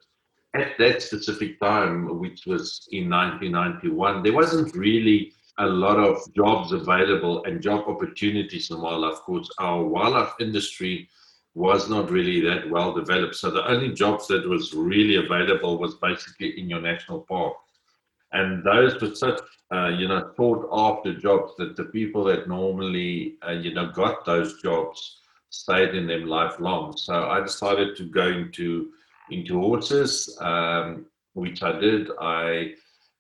At 0.55 0.79
that 0.79 1.03
specific 1.03 1.61
time, 1.61 2.19
which 2.19 2.47
was 2.47 2.89
in 2.93 3.11
1991, 3.11 4.23
there 4.23 4.33
wasn't 4.33 4.75
really 4.75 5.33
a 5.59 5.67
lot 5.67 5.99
of 5.99 6.23
jobs 6.35 6.73
available 6.73 7.45
and 7.45 7.61
job 7.61 7.85
opportunities 7.89 8.71
in 8.71 8.81
wildlife. 8.81 9.15
Of 9.15 9.23
course, 9.23 9.51
our 9.59 9.85
wildlife 9.85 10.35
industry 10.41 11.09
was 11.55 11.91
not 11.91 12.11
really 12.11 12.41
that 12.43 12.71
well 12.71 12.95
developed. 12.95 13.35
So 13.35 13.51
the 13.51 13.69
only 13.69 13.93
jobs 13.93 14.29
that 14.29 14.49
was 14.49 14.73
really 14.73 15.17
available 15.17 15.79
was 15.79 15.97
basically 15.97 16.61
in 16.61 16.71
your 16.71 16.81
national 16.81 17.23
park. 17.23 17.55
And 18.33 18.63
those 18.65 19.01
were 19.01 19.15
such, 19.15 19.41
uh, 19.73 19.89
you 19.89 20.09
know, 20.09 20.31
sought 20.37 20.69
after 20.73 21.15
jobs 21.15 21.53
that 21.59 21.77
the 21.77 21.85
people 21.85 22.25
that 22.25 22.49
normally, 22.49 23.37
uh, 23.47 23.53
you 23.53 23.73
know, 23.73 23.91
got 23.91 24.25
those 24.25 24.61
jobs 24.61 25.21
stayed 25.51 25.95
in 25.95 26.07
them 26.07 26.27
lifelong. 26.27 26.97
So 26.97 27.29
I 27.29 27.41
decided 27.41 27.97
to 27.97 28.05
go 28.05 28.29
into 28.29 28.91
into 29.31 29.61
horses, 29.61 30.39
um, 30.41 31.07
which 31.35 31.63
I 31.63 31.79
did. 31.79 32.09
I 32.21 32.75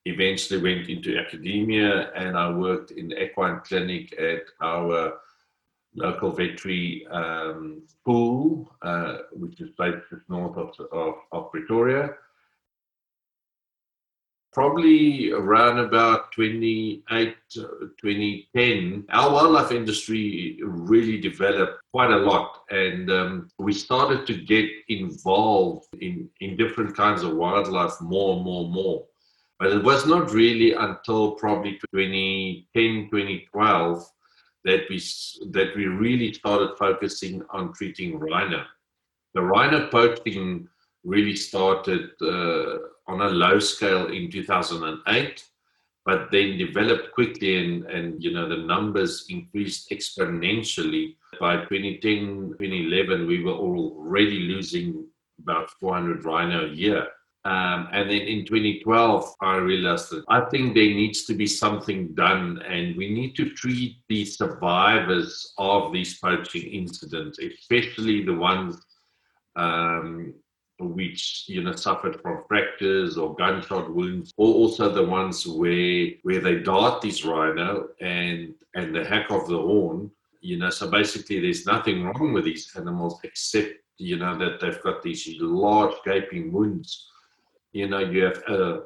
eventually 0.05 0.61
went 0.61 0.89
into 0.89 1.19
academia 1.19 2.11
and 2.15 2.37
I 2.37 2.51
worked 2.51 2.93
in 2.93 3.09
the 3.09 3.23
equine 3.23 3.61
clinic 3.65 4.19
at 4.19 4.45
our 4.63 5.19
local 5.95 6.31
veterinary 6.31 7.07
um, 7.11 7.83
pool, 8.05 8.75
uh, 8.83 9.19
which 9.33 9.61
is 9.61 9.71
based 9.79 10.05
just 10.11 10.29
north 10.29 10.57
of, 10.57 10.71
of, 10.93 11.15
of, 11.33 11.51
Pretoria. 11.51 12.11
Probably 14.59 15.31
around 15.31 15.79
about 15.79 16.33
28, 16.33 17.37
2010, 17.49 19.05
our 19.09 19.33
wildlife 19.33 19.71
industry 19.71 20.59
really 20.65 21.21
developed 21.21 21.81
quite 21.93 22.11
a 22.11 22.17
lot. 22.17 22.65
And 22.69 23.09
um, 23.09 23.49
we 23.61 23.73
started 23.73 24.27
to 24.27 24.35
get 24.35 24.69
involved 24.89 25.87
in, 26.01 26.29
in 26.41 26.57
different 26.57 26.97
kinds 26.97 27.23
of 27.23 27.37
wildlife 27.37 28.01
more 28.01 28.35
and 28.35 28.45
more 28.45 28.65
and 28.65 28.75
more. 28.75 29.07
But 29.61 29.71
it 29.75 29.85
was 29.85 30.07
not 30.07 30.33
really 30.33 30.73
until 30.73 31.37
probably 31.37 31.79
2010, 31.95 33.11
2012 33.13 34.11
that 34.65 34.81
we 34.91 35.01
that 35.53 35.77
we 35.77 35.87
really 35.87 36.33
started 36.33 36.77
focusing 36.77 37.45
on 37.51 37.73
treating 37.75 38.19
rhino. 38.19 38.65
The 39.35 39.43
rhino 39.43 39.87
poaching 39.87 40.69
really 41.05 41.37
started 41.37 42.11
uh, 42.21 42.79
on 43.07 43.21
a 43.21 43.29
low 43.29 43.59
scale 43.59 44.07
in 44.07 44.31
2008, 44.31 45.45
but 46.05 46.31
then 46.31 46.59
developed 46.59 47.13
quickly, 47.13 47.57
and, 47.65 47.85
and 47.87 48.23
you 48.23 48.33
know 48.33 48.49
the 48.49 48.57
numbers 48.57 49.27
increased 49.29 49.91
exponentially. 49.91 51.17
By 51.41 51.57
2010, 51.65 52.57
2011, 52.59 53.27
we 53.27 53.43
were 53.43 53.53
already 53.53 54.41
losing 54.41 55.07
about 55.41 55.71
400 55.71 56.25
rhino 56.25 56.67
a 56.67 56.69
year. 56.69 57.07
Um, 57.45 57.89
and 57.93 58.11
then 58.11 58.23
in 58.23 58.45
2012, 58.45 59.35
I 59.41 59.57
realized 59.57 60.11
that 60.11 60.25
I 60.29 60.41
think 60.51 60.75
there 60.75 60.85
needs 60.85 61.25
to 61.25 61.35
be 61.35 61.47
something 61.47 62.15
done, 62.15 62.61
and 62.63 62.97
we 62.97 63.09
need 63.11 63.37
to 63.37 63.51
treat 63.51 63.97
the 64.09 64.25
survivors 64.25 65.55
of 65.57 65.93
these 65.93 66.19
poaching 66.19 66.71
incidents, 66.71 67.39
especially 67.39 68.25
the 68.25 68.35
ones 68.35 68.77
um, 69.57 70.35
which 70.79 71.45
you 71.49 71.63
know 71.63 71.75
suffered 71.75 72.21
from 72.21 72.45
fractures 72.47 73.17
or 73.19 73.35
gunshot 73.35 73.93
wounds, 73.93 74.33
or 74.37 74.55
also 74.55 74.89
the 74.89 75.05
ones 75.05 75.47
where 75.47 76.09
where 76.23 76.41
they 76.41 76.57
dart 76.57 77.01
these 77.01 77.25
rhino 77.25 77.89
and 78.01 78.55
and 78.75 78.95
the 78.95 79.05
hack 79.05 79.31
of 79.31 79.49
the 79.49 79.59
horn. 79.59 80.11
You 80.41 80.57
know, 80.59 80.71
so 80.71 80.89
basically, 80.89 81.41
there's 81.41 81.67
nothing 81.67 82.05
wrong 82.05 82.33
with 82.33 82.45
these 82.45 82.71
animals 82.77 83.19
except 83.25 83.75
you 83.97 84.17
know 84.17 84.39
that 84.39 84.61
they've 84.61 84.83
got 84.83 85.03
these 85.03 85.29
large 85.41 85.95
gaping 86.05 86.53
wounds 86.53 87.09
you 87.73 87.89
know, 87.89 87.99
you 87.99 88.25
have 88.25 88.43
uh, 88.49 88.81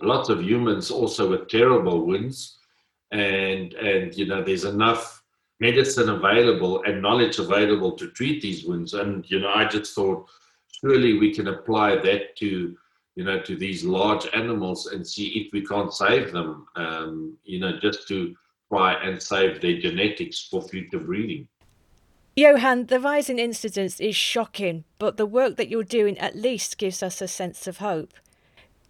lots 0.00 0.28
of 0.28 0.42
humans 0.42 0.90
also 0.90 1.30
with 1.30 1.48
terrible 1.48 2.06
wounds, 2.06 2.58
and 3.10 3.74
and 3.74 4.14
you 4.14 4.26
know, 4.26 4.42
there's 4.42 4.64
enough 4.64 5.22
medicine 5.60 6.08
available 6.08 6.82
and 6.84 7.00
knowledge 7.00 7.38
available 7.38 7.92
to 7.92 8.10
treat 8.10 8.42
these 8.42 8.64
wounds. 8.64 8.94
And 8.94 9.28
you 9.30 9.40
know, 9.40 9.52
I 9.54 9.66
just 9.66 9.94
thought 9.94 10.28
surely 10.84 11.18
we 11.18 11.34
can 11.34 11.48
apply 11.48 11.96
that 11.96 12.36
to 12.36 12.76
you 13.14 13.24
know 13.24 13.40
to 13.40 13.56
these 13.56 13.84
large 13.84 14.26
animals 14.34 14.86
and 14.86 15.06
see 15.06 15.28
if 15.28 15.52
we 15.52 15.64
can't 15.64 15.92
save 15.92 16.32
them. 16.32 16.66
Um, 16.76 17.36
you 17.44 17.60
know, 17.60 17.78
just 17.78 18.08
to 18.08 18.34
try 18.72 18.94
and 18.94 19.22
save 19.22 19.60
their 19.60 19.78
genetics 19.78 20.48
for 20.50 20.62
future 20.62 20.98
breeding. 20.98 21.46
Johan, 22.34 22.86
the 22.86 22.98
rise 22.98 23.28
in 23.28 23.38
incidents 23.38 24.00
is 24.00 24.16
shocking, 24.16 24.84
but 24.98 25.18
the 25.18 25.26
work 25.26 25.56
that 25.56 25.68
you're 25.68 25.84
doing 25.84 26.16
at 26.18 26.34
least 26.34 26.78
gives 26.78 27.02
us 27.02 27.20
a 27.20 27.28
sense 27.28 27.66
of 27.66 27.78
hope. 27.78 28.14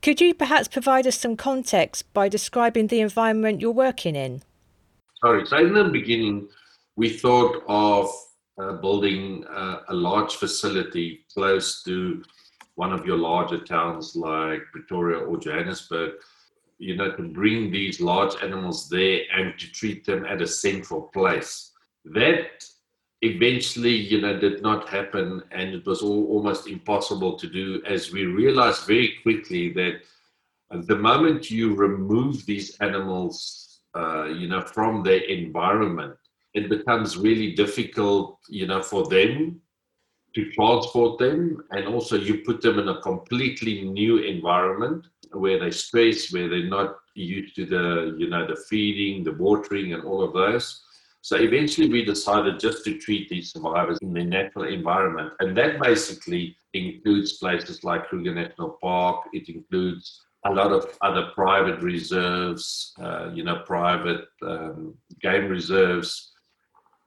Could 0.00 0.20
you 0.20 0.32
perhaps 0.32 0.68
provide 0.68 1.08
us 1.08 1.18
some 1.18 1.36
context 1.36 2.12
by 2.12 2.28
describing 2.28 2.86
the 2.86 3.00
environment 3.00 3.60
you're 3.60 3.72
working 3.72 4.14
in? 4.14 4.42
Sorry, 5.20 5.44
so 5.46 5.56
in 5.56 5.74
the 5.74 5.84
beginning, 5.84 6.48
we 6.94 7.08
thought 7.08 7.64
of 7.66 8.08
uh, 8.60 8.72
building 8.74 9.44
uh, 9.46 9.80
a 9.88 9.94
large 9.94 10.36
facility 10.36 11.24
close 11.32 11.82
to 11.82 12.22
one 12.74 12.92
of 12.92 13.06
your 13.06 13.18
larger 13.18 13.60
towns 13.60 14.16
like 14.16 14.60
Pretoria 14.72 15.18
or 15.18 15.36
Johannesburg 15.38 16.12
you 16.82 16.96
know, 16.96 17.12
to 17.12 17.22
bring 17.22 17.70
these 17.70 18.00
large 18.00 18.34
animals 18.42 18.88
there 18.88 19.20
and 19.36 19.56
to 19.56 19.70
treat 19.70 20.04
them 20.04 20.26
at 20.26 20.42
a 20.42 20.46
central 20.46 21.02
place. 21.02 21.70
That 22.04 22.64
eventually, 23.20 23.94
you 23.94 24.20
know, 24.20 24.36
did 24.36 24.62
not 24.62 24.88
happen, 24.88 25.44
and 25.52 25.74
it 25.74 25.86
was 25.86 26.02
all, 26.02 26.26
almost 26.26 26.66
impossible 26.66 27.38
to 27.38 27.46
do. 27.46 27.80
As 27.86 28.12
we 28.12 28.24
realized 28.24 28.84
very 28.86 29.14
quickly 29.22 29.72
that 29.74 30.00
the 30.72 30.96
moment 30.96 31.52
you 31.52 31.72
remove 31.76 32.44
these 32.46 32.76
animals, 32.80 33.82
uh, 33.94 34.24
you 34.24 34.48
know, 34.48 34.62
from 34.62 35.04
their 35.04 35.20
environment, 35.20 36.16
it 36.54 36.68
becomes 36.68 37.16
really 37.16 37.52
difficult, 37.52 38.38
you 38.48 38.66
know, 38.66 38.82
for 38.82 39.06
them 39.06 39.60
to 40.34 40.50
transport 40.52 41.18
them, 41.18 41.62
and 41.70 41.86
also 41.86 42.16
you 42.16 42.38
put 42.38 42.60
them 42.62 42.78
in 42.78 42.88
a 42.88 43.00
completely 43.00 43.82
new 43.82 44.18
environment 44.18 45.06
where 45.32 45.58
they 45.58 45.70
stress, 45.70 46.32
where 46.32 46.48
they're 46.48 46.68
not 46.68 46.96
used 47.14 47.54
to 47.56 47.66
the, 47.66 48.16
you 48.18 48.28
know, 48.28 48.46
the 48.46 48.56
feeding, 48.68 49.24
the 49.24 49.32
watering, 49.32 49.92
and 49.92 50.04
all 50.04 50.22
of 50.22 50.32
those. 50.32 50.82
So 51.20 51.36
eventually, 51.36 51.88
we 51.88 52.04
decided 52.04 52.58
just 52.58 52.84
to 52.84 52.98
treat 52.98 53.28
these 53.28 53.52
survivors 53.52 53.98
in 54.02 54.12
their 54.12 54.24
natural 54.24 54.64
environment, 54.64 55.32
and 55.40 55.56
that 55.56 55.80
basically 55.80 56.56
includes 56.72 57.34
places 57.34 57.84
like 57.84 58.08
Kruger 58.08 58.34
National 58.34 58.78
Park. 58.82 59.26
It 59.32 59.48
includes 59.48 60.22
a 60.44 60.50
lot 60.50 60.72
of 60.72 60.98
other 61.02 61.30
private 61.34 61.80
reserves, 61.80 62.92
uh, 63.00 63.30
you 63.32 63.44
know, 63.44 63.62
private 63.64 64.24
um, 64.42 64.94
game 65.20 65.48
reserves, 65.48 66.31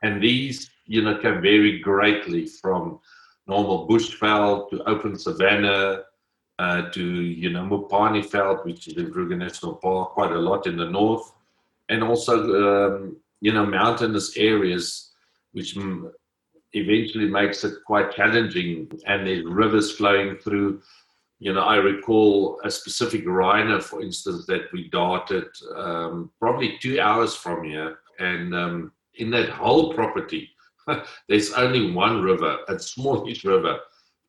and 0.05 0.21
these, 0.21 0.69
you 0.85 1.01
know, 1.01 1.17
can 1.17 1.41
vary 1.41 1.79
greatly 1.79 2.45
from 2.45 2.99
normal 3.47 3.87
bushveld 3.87 4.69
to 4.69 4.83
open 4.89 5.17
savanna 5.17 6.03
uh, 6.59 6.89
to 6.91 7.03
you 7.03 7.49
know 7.49 7.63
Mopani 7.63 8.23
Veld, 8.31 8.65
which 8.65 8.87
is 8.87 8.97
in 8.97 9.11
Kruger 9.11 9.35
National 9.35 9.75
Park, 9.75 10.11
quite 10.11 10.31
a 10.31 10.37
lot 10.37 10.67
in 10.67 10.77
the 10.77 10.89
north, 10.89 11.33
and 11.89 12.03
also 12.03 12.35
um, 12.65 13.17
you 13.41 13.51
know 13.51 13.65
mountainous 13.65 14.37
areas, 14.37 15.11
which 15.51 15.75
m- 15.75 16.11
eventually 16.73 17.27
makes 17.27 17.63
it 17.63 17.73
quite 17.85 18.15
challenging. 18.15 18.89
And 19.05 19.27
there's 19.27 19.45
rivers 19.45 19.91
flowing 19.91 20.37
through. 20.37 20.81
You 21.39 21.51
know, 21.53 21.61
I 21.61 21.75
recall 21.75 22.61
a 22.63 22.71
specific 22.71 23.23
rhino, 23.27 23.81
for 23.81 24.01
instance, 24.01 24.45
that 24.45 24.71
we 24.71 24.87
darted 24.89 25.47
um, 25.75 26.31
probably 26.39 26.77
two 26.81 27.01
hours 27.01 27.35
from 27.35 27.65
here, 27.65 27.99
and 28.19 28.55
um, 28.55 28.91
in 29.17 29.29
that 29.31 29.49
whole 29.49 29.93
property, 29.93 30.49
there's 31.29 31.53
only 31.53 31.91
one 31.91 32.21
river, 32.21 32.59
a 32.67 32.79
smallish 32.79 33.43
river, 33.45 33.79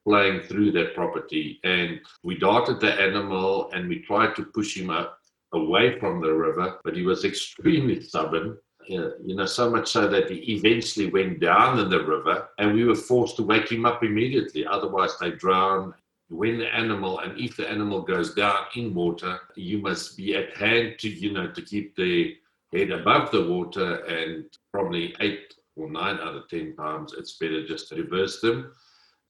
playing 0.05 0.41
through 0.43 0.71
that 0.73 0.95
property. 0.95 1.59
And 1.65 2.01
we 2.23 2.39
darted 2.39 2.81
the 2.81 2.93
animal 2.93 3.71
and 3.73 3.89
we 3.89 4.01
tried 4.01 4.37
to 4.37 4.45
push 4.45 4.77
him 4.77 4.89
up 4.89 5.19
away 5.53 5.99
from 5.99 6.21
the 6.21 6.33
river, 6.33 6.79
but 6.85 6.97
he 6.97 7.03
was 7.03 7.25
extremely 7.25 8.01
stubborn. 8.01 8.57
Uh, 8.89 9.11
you 9.25 9.35
know, 9.35 9.47
so 9.47 9.69
much 9.69 9.91
so 9.91 10.07
that 10.07 10.31
he 10.31 10.37
eventually 10.55 11.11
went 11.11 11.41
down 11.41 11.81
in 11.81 11.91
the 11.91 12.05
river 12.05 12.49
and 12.59 12.73
we 12.73 12.85
were 12.85 12.95
forced 12.95 13.35
to 13.37 13.43
wake 13.43 13.73
him 13.73 13.85
up 13.85 14.05
immediately. 14.05 14.65
Otherwise, 14.65 15.19
they 15.21 15.33
drown. 15.33 15.93
When 16.29 16.59
the 16.59 16.73
animal, 16.73 17.21
and 17.21 17.39
if 17.39 17.57
the 17.57 17.69
animal 17.69 18.03
goes 18.03 18.35
down 18.35 18.67
in 18.75 18.95
water, 18.95 19.39
you 19.55 19.79
must 19.79 20.17
be 20.17 20.37
at 20.37 20.57
hand 20.57 20.97
to, 21.01 21.09
you 21.09 21.33
know, 21.33 21.49
to 21.49 21.63
keep 21.63 21.95
the 21.95 22.37
head 22.77 22.91
above 22.91 23.31
the 23.31 23.45
water 23.45 24.05
and 24.05 24.45
probably 24.73 25.15
eight 25.21 25.55
or 25.77 25.91
nine 25.91 26.19
out 26.19 26.35
of 26.35 26.49
10 26.49 26.75
times, 26.77 27.15
it's 27.17 27.37
better 27.39 27.67
just 27.67 27.89
to 27.89 27.97
reverse 27.97 28.41
them 28.41 28.73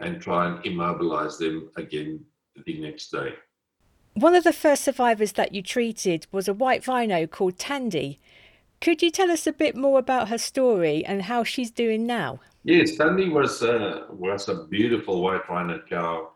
and 0.00 0.20
try 0.20 0.46
and 0.46 0.64
immobilize 0.64 1.38
them 1.38 1.70
again 1.76 2.24
the 2.64 2.80
next 2.80 3.10
day. 3.10 3.34
One 4.14 4.34
of 4.34 4.44
the 4.44 4.52
first 4.52 4.82
survivors 4.82 5.32
that 5.32 5.54
you 5.54 5.62
treated 5.62 6.26
was 6.32 6.48
a 6.48 6.54
white 6.54 6.86
rhino 6.86 7.26
called 7.26 7.58
Tandy. 7.58 8.18
Could 8.80 9.02
you 9.02 9.10
tell 9.10 9.30
us 9.30 9.46
a 9.46 9.52
bit 9.52 9.76
more 9.76 9.98
about 9.98 10.28
her 10.28 10.38
story 10.38 11.04
and 11.04 11.22
how 11.22 11.44
she's 11.44 11.70
doing 11.70 12.06
now? 12.06 12.40
Yes, 12.64 12.96
Tandy 12.96 13.28
was 13.28 13.62
uh, 13.62 14.06
was 14.10 14.48
a 14.48 14.64
beautiful 14.64 15.22
white 15.22 15.48
rhino 15.48 15.80
cow 15.88 16.30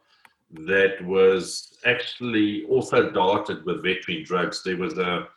that 0.50 1.04
was 1.04 1.78
actually 1.86 2.64
also 2.64 3.10
darted 3.10 3.64
with 3.64 3.82
veterinary 3.82 4.24
drugs. 4.24 4.62
There 4.62 4.76
was 4.76 4.98
a, 4.98 5.28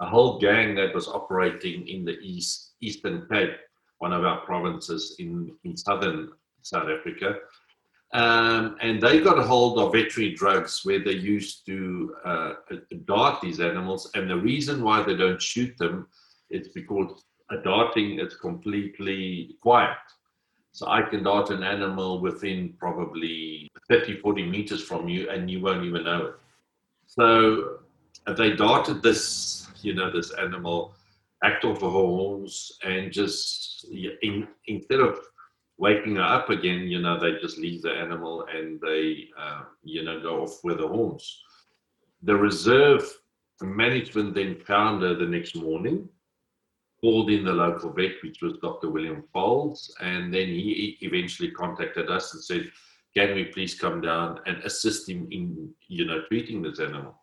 a 0.00 0.06
whole 0.06 0.38
gang 0.38 0.74
that 0.76 0.94
was 0.94 1.08
operating 1.08 1.86
in 1.88 2.04
the 2.04 2.18
east 2.20 2.74
Eastern 2.80 3.26
Cape, 3.30 3.56
one 3.98 4.12
of 4.12 4.24
our 4.24 4.40
provinces 4.42 5.16
in, 5.18 5.52
in 5.64 5.76
southern 5.76 6.30
South 6.62 6.88
Africa, 6.88 7.36
um, 8.12 8.76
and 8.80 9.00
they 9.02 9.20
got 9.20 9.38
a 9.38 9.42
hold 9.42 9.78
of 9.78 9.92
veterinary 9.92 10.34
drugs 10.34 10.80
where 10.84 11.02
they 11.02 11.12
used 11.12 11.66
to 11.66 12.14
uh, 12.24 12.52
dart 13.04 13.40
these 13.42 13.60
animals. 13.60 14.10
And 14.14 14.30
the 14.30 14.36
reason 14.36 14.82
why 14.82 15.02
they 15.02 15.14
don't 15.14 15.42
shoot 15.42 15.76
them 15.76 16.08
is 16.48 16.68
because 16.68 17.22
a 17.50 17.58
darting 17.58 18.18
is 18.18 18.34
completely 18.36 19.56
quiet. 19.60 19.96
So 20.72 20.86
I 20.88 21.02
can 21.02 21.22
dart 21.22 21.50
an 21.50 21.62
animal 21.62 22.20
within 22.20 22.74
probably 22.78 23.68
30, 23.90 24.20
40 24.20 24.46
meters 24.46 24.82
from 24.82 25.08
you 25.08 25.28
and 25.28 25.50
you 25.50 25.60
won't 25.60 25.84
even 25.84 26.04
know 26.04 26.26
it. 26.26 26.34
So 27.06 27.78
they 28.36 28.52
darted 28.52 29.02
this, 29.02 29.57
you 29.82 29.94
know, 29.94 30.10
this 30.10 30.32
animal, 30.32 30.94
act 31.44 31.62
the 31.62 31.74
horns 31.74 32.72
and 32.84 33.12
just 33.12 33.86
in, 34.22 34.48
instead 34.66 35.00
of 35.00 35.18
waking 35.78 36.16
her 36.16 36.22
up 36.22 36.50
again, 36.50 36.80
you 36.80 37.00
know, 37.00 37.18
they 37.18 37.38
just 37.40 37.58
leave 37.58 37.82
the 37.82 37.92
animal 37.92 38.46
and 38.52 38.80
they, 38.80 39.28
uh, 39.38 39.62
you 39.84 40.02
know, 40.02 40.20
go 40.20 40.42
off 40.42 40.58
with 40.64 40.78
the 40.78 40.88
horns. 40.88 41.42
The 42.22 42.34
reserve 42.34 43.04
management 43.62 44.34
then 44.34 44.56
found 44.66 45.02
her 45.02 45.14
the 45.14 45.26
next 45.26 45.54
morning, 45.54 46.08
called 47.00 47.30
in 47.30 47.44
the 47.44 47.52
local 47.52 47.92
vet, 47.92 48.14
which 48.24 48.42
was 48.42 48.54
Dr. 48.60 48.90
William 48.90 49.22
Fowlds, 49.32 49.94
and 50.00 50.34
then 50.34 50.48
he 50.48 50.98
eventually 51.00 51.52
contacted 51.52 52.10
us 52.10 52.34
and 52.34 52.42
said, 52.42 52.72
can 53.16 53.34
we 53.34 53.44
please 53.44 53.78
come 53.78 54.00
down 54.00 54.40
and 54.46 54.58
assist 54.64 55.08
him 55.08 55.28
in, 55.30 55.70
you 55.86 56.04
know, 56.04 56.22
treating 56.28 56.60
this 56.60 56.80
animal? 56.80 57.14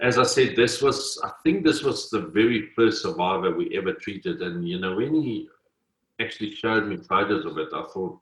As 0.00 0.16
I 0.16 0.22
said, 0.22 0.54
this 0.54 0.80
was, 0.80 1.20
I 1.24 1.30
think 1.42 1.64
this 1.64 1.82
was 1.82 2.08
the 2.08 2.20
very 2.20 2.70
first 2.76 3.02
survivor 3.02 3.54
we 3.54 3.76
ever 3.76 3.92
treated. 3.92 4.42
And, 4.42 4.68
you 4.68 4.78
know, 4.78 4.96
when 4.96 5.14
he 5.14 5.48
actually 6.20 6.54
showed 6.54 6.86
me 6.86 6.96
photos 6.96 7.44
of 7.44 7.58
it, 7.58 7.68
I 7.72 7.84
thought 7.92 8.18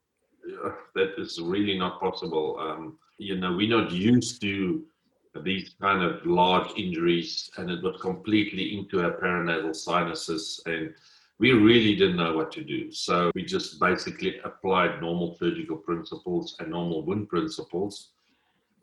that 0.95 1.15
is 1.19 1.41
really 1.41 1.79
not 1.79 2.01
possible. 2.01 2.59
Um, 2.61 2.99
you 3.19 3.37
know, 3.37 3.53
we're 3.55 3.69
not 3.69 3.91
used 3.91 4.41
to 4.43 4.85
these 5.43 5.75
kind 5.81 6.03
of 6.03 6.25
large 6.25 6.71
injuries, 6.77 7.51
and 7.59 7.71
it 7.71 7.83
was 7.83 8.01
completely 8.01 8.79
into 8.79 8.99
her 8.99 9.19
paranasal 9.23 9.77
sinuses, 9.77 10.63
and 10.67 10.95
we 11.39 11.53
really 11.53 11.95
didn't 11.95 12.17
know 12.17 12.35
what 12.35 12.51
to 12.53 12.65
do. 12.65 12.91
So 12.91 13.31
we 13.35 13.45
just 13.45 13.79
basically 13.79 14.39
applied 14.45 15.01
normal 15.03 15.37
surgical 15.39 15.77
principles 15.77 16.57
and 16.59 16.71
normal 16.71 17.03
wound 17.05 17.29
principles. 17.29 18.13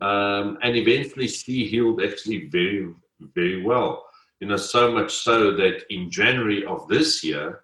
Um, 0.00 0.58
and 0.62 0.76
eventually 0.76 1.28
she 1.28 1.66
healed 1.66 2.02
actually 2.02 2.48
very, 2.48 2.92
very 3.34 3.62
well. 3.62 4.04
You 4.40 4.48
know, 4.48 4.56
so 4.56 4.92
much 4.92 5.14
so 5.14 5.52
that 5.52 5.84
in 5.90 6.10
January 6.10 6.64
of 6.66 6.88
this 6.88 7.22
year, 7.24 7.60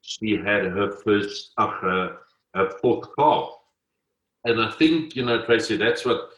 she 0.00 0.36
had 0.36 0.64
her 0.64 0.92
first, 1.04 1.52
uh, 1.58 1.68
her, 1.68 2.16
her 2.54 2.70
fourth 2.80 3.08
calf. 3.18 3.50
And 4.44 4.60
I 4.60 4.70
think, 4.70 5.16
you 5.16 5.24
know, 5.24 5.44
Tracy, 5.44 5.76
that's 5.76 6.04
what 6.04 6.30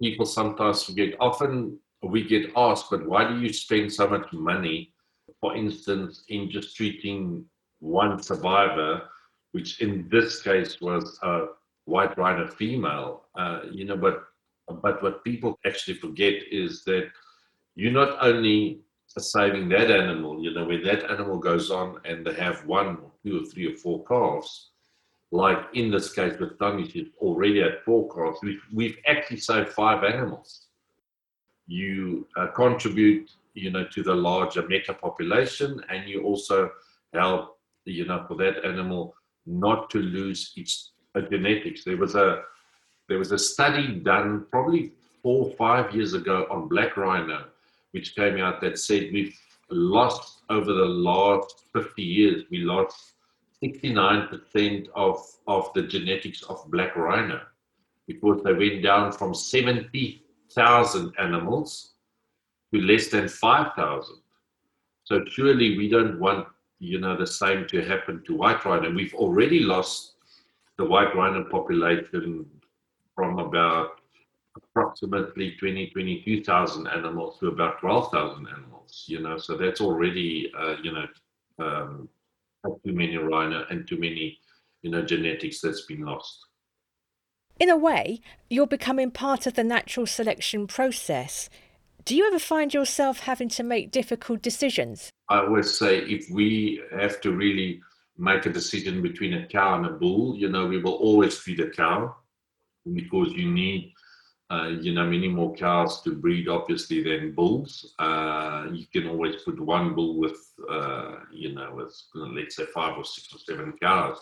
people 0.00 0.26
sometimes 0.26 0.82
forget. 0.82 1.14
Often 1.20 1.78
we 2.02 2.24
get 2.24 2.52
asked, 2.56 2.90
but 2.90 3.06
why 3.06 3.28
do 3.28 3.38
you 3.38 3.52
spend 3.52 3.92
so 3.92 4.08
much 4.08 4.32
money, 4.32 4.92
for 5.40 5.54
instance, 5.56 6.24
in 6.28 6.50
just 6.50 6.76
treating 6.76 7.44
one 7.80 8.22
survivor, 8.22 9.02
which 9.52 9.80
in 9.80 10.08
this 10.10 10.42
case 10.42 10.80
was 10.80 11.18
a 11.22 11.46
white 11.84 12.16
rhino 12.16 12.46
female? 12.46 13.26
Uh, 13.38 13.60
you 13.70 13.84
know, 13.84 13.96
but 13.96 14.24
but 14.82 15.02
what 15.02 15.24
people 15.24 15.58
actually 15.66 15.94
forget 15.94 16.34
is 16.50 16.84
that 16.84 17.08
you're 17.74 17.92
not 17.92 18.18
only 18.20 18.80
saving 19.16 19.68
that 19.68 19.90
animal, 19.90 20.42
you 20.42 20.52
know, 20.52 20.64
when 20.64 20.82
that 20.84 21.10
animal 21.10 21.38
goes 21.38 21.70
on 21.70 22.00
and 22.04 22.24
they 22.24 22.34
have 22.34 22.64
one, 22.66 22.98
or 22.98 23.10
two, 23.24 23.40
or 23.42 23.46
three, 23.46 23.72
or 23.72 23.76
four 23.76 24.04
calves, 24.04 24.70
like 25.30 25.58
in 25.74 25.90
this 25.90 26.12
case 26.12 26.38
with 26.38 26.58
Tommy, 26.58 26.88
she's 26.88 27.08
already 27.18 27.62
at 27.62 27.84
four 27.84 28.08
calves, 28.14 28.38
we've, 28.42 28.62
we've 28.72 28.98
actually 29.06 29.38
saved 29.38 29.70
five 29.70 30.04
animals. 30.04 30.66
You 31.66 32.26
uh, 32.36 32.48
contribute, 32.48 33.30
you 33.54 33.70
know, 33.70 33.86
to 33.92 34.02
the 34.02 34.14
larger 34.14 34.66
meta 34.66 34.94
population, 34.94 35.82
and 35.88 36.08
you 36.08 36.22
also 36.22 36.70
help, 37.12 37.58
you 37.84 38.06
know, 38.06 38.24
for 38.28 38.36
that 38.36 38.64
animal 38.64 39.14
not 39.46 39.90
to 39.90 39.98
lose 39.98 40.52
its 40.56 40.92
uh, 41.14 41.22
genetics. 41.22 41.84
There 41.84 41.96
was 41.96 42.14
a 42.14 42.42
there 43.08 43.18
was 43.18 43.32
a 43.32 43.38
study 43.38 43.96
done 43.96 44.46
probably 44.50 44.92
four 45.22 45.46
or 45.46 45.52
five 45.52 45.94
years 45.94 46.14
ago 46.14 46.46
on 46.50 46.68
black 46.68 46.96
rhino 46.96 47.44
which 47.92 48.14
came 48.14 48.38
out 48.38 48.60
that 48.60 48.78
said 48.78 49.10
we've 49.12 49.38
lost 49.70 50.42
over 50.50 50.72
the 50.72 50.84
last 50.84 51.64
50 51.72 52.02
years, 52.02 52.44
we 52.50 52.58
lost 52.58 53.14
69% 53.62 54.88
of, 54.94 55.20
of 55.46 55.72
the 55.74 55.82
genetics 55.82 56.42
of 56.44 56.70
black 56.70 56.96
rhino 56.96 57.40
because 58.06 58.42
they 58.42 58.52
went 58.52 58.82
down 58.82 59.12
from 59.12 59.34
70,000 59.34 61.12
animals 61.18 61.92
to 62.72 62.80
less 62.80 63.08
than 63.08 63.28
5,000. 63.28 64.16
So 65.04 65.24
surely 65.26 65.76
we 65.76 65.88
don't 65.88 66.18
want, 66.18 66.46
you 66.78 67.00
know, 67.00 67.16
the 67.16 67.26
same 67.26 67.66
to 67.68 67.82
happen 67.82 68.22
to 68.26 68.36
white 68.36 68.64
rhino. 68.64 68.90
We've 68.90 69.14
already 69.14 69.60
lost 69.60 70.14
the 70.76 70.84
white 70.84 71.14
rhino 71.14 71.44
population 71.44 72.46
from 73.18 73.40
about 73.40 74.00
approximately 74.56 75.56
20, 75.58 75.90
22,000 75.90 76.86
animals 76.86 77.36
to 77.40 77.48
about 77.48 77.80
12,000 77.80 78.46
animals, 78.46 79.06
you 79.08 79.18
know, 79.18 79.36
so 79.36 79.56
that's 79.56 79.80
already, 79.80 80.52
uh, 80.56 80.76
you 80.84 80.92
know, 80.92 81.06
um, 81.58 82.08
too 82.86 82.92
many 82.92 83.16
rhino 83.16 83.64
and 83.70 83.88
too 83.88 83.98
many, 83.98 84.38
you 84.82 84.90
know, 84.92 85.02
genetics 85.02 85.60
that's 85.60 85.80
been 85.80 86.02
lost. 86.02 86.46
In 87.58 87.68
a 87.68 87.76
way, 87.76 88.20
you're 88.48 88.68
becoming 88.68 89.10
part 89.10 89.48
of 89.48 89.54
the 89.54 89.64
natural 89.64 90.06
selection 90.06 90.68
process. 90.68 91.50
Do 92.04 92.14
you 92.14 92.24
ever 92.24 92.38
find 92.38 92.72
yourself 92.72 93.18
having 93.20 93.48
to 93.48 93.64
make 93.64 93.90
difficult 93.90 94.42
decisions? 94.42 95.10
I 95.28 95.40
always 95.40 95.76
say 95.76 95.98
if 96.02 96.30
we 96.30 96.80
have 96.96 97.20
to 97.22 97.32
really 97.32 97.80
make 98.16 98.46
a 98.46 98.52
decision 98.52 99.02
between 99.02 99.34
a 99.34 99.46
cow 99.48 99.74
and 99.74 99.86
a 99.86 99.90
bull, 99.90 100.36
you 100.36 100.48
know, 100.48 100.68
we 100.68 100.80
will 100.80 100.94
always 100.94 101.36
feed 101.36 101.58
a 101.58 101.68
cow 101.68 102.14
because 102.94 103.32
you 103.32 103.50
need 103.50 103.92
uh, 104.50 104.68
you 104.80 104.94
know, 104.94 105.04
many 105.04 105.28
more 105.28 105.54
cows 105.54 106.00
to 106.02 106.14
breed, 106.14 106.48
obviously, 106.48 107.02
than 107.02 107.32
bulls. 107.32 107.94
Uh, 107.98 108.66
you 108.72 108.86
can 108.92 109.06
always 109.06 109.42
put 109.42 109.60
one 109.60 109.94
bull 109.94 110.18
with, 110.18 110.54
uh, 110.70 111.16
you 111.30 111.54
know, 111.54 111.70
with 111.74 111.94
let's 112.14 112.56
say 112.56 112.64
five 112.72 112.96
or 112.96 113.04
six 113.04 113.28
or 113.34 113.38
seven 113.38 113.74
cows. 113.80 114.18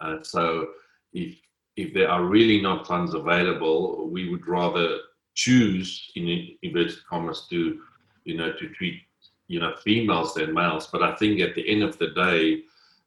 Uh, 0.00 0.16
so 0.22 0.68
if 1.12 1.36
if 1.76 1.92
there 1.94 2.10
are 2.10 2.24
really 2.24 2.60
not 2.60 2.86
funds 2.86 3.14
available, 3.14 4.08
we 4.10 4.28
would 4.30 4.48
rather 4.48 4.98
choose, 5.34 6.10
in 6.16 6.48
inverted 6.62 6.96
commas, 7.08 7.46
to 7.50 7.80
you 8.24 8.36
know 8.36 8.52
to 8.52 8.68
treat 8.70 9.00
you 9.46 9.60
know 9.60 9.74
females 9.76 10.34
than 10.34 10.54
males. 10.54 10.88
But 10.88 11.04
I 11.04 11.14
think 11.14 11.40
at 11.40 11.54
the 11.54 11.68
end 11.68 11.84
of 11.84 11.96
the 11.98 12.08
day, 12.08 12.62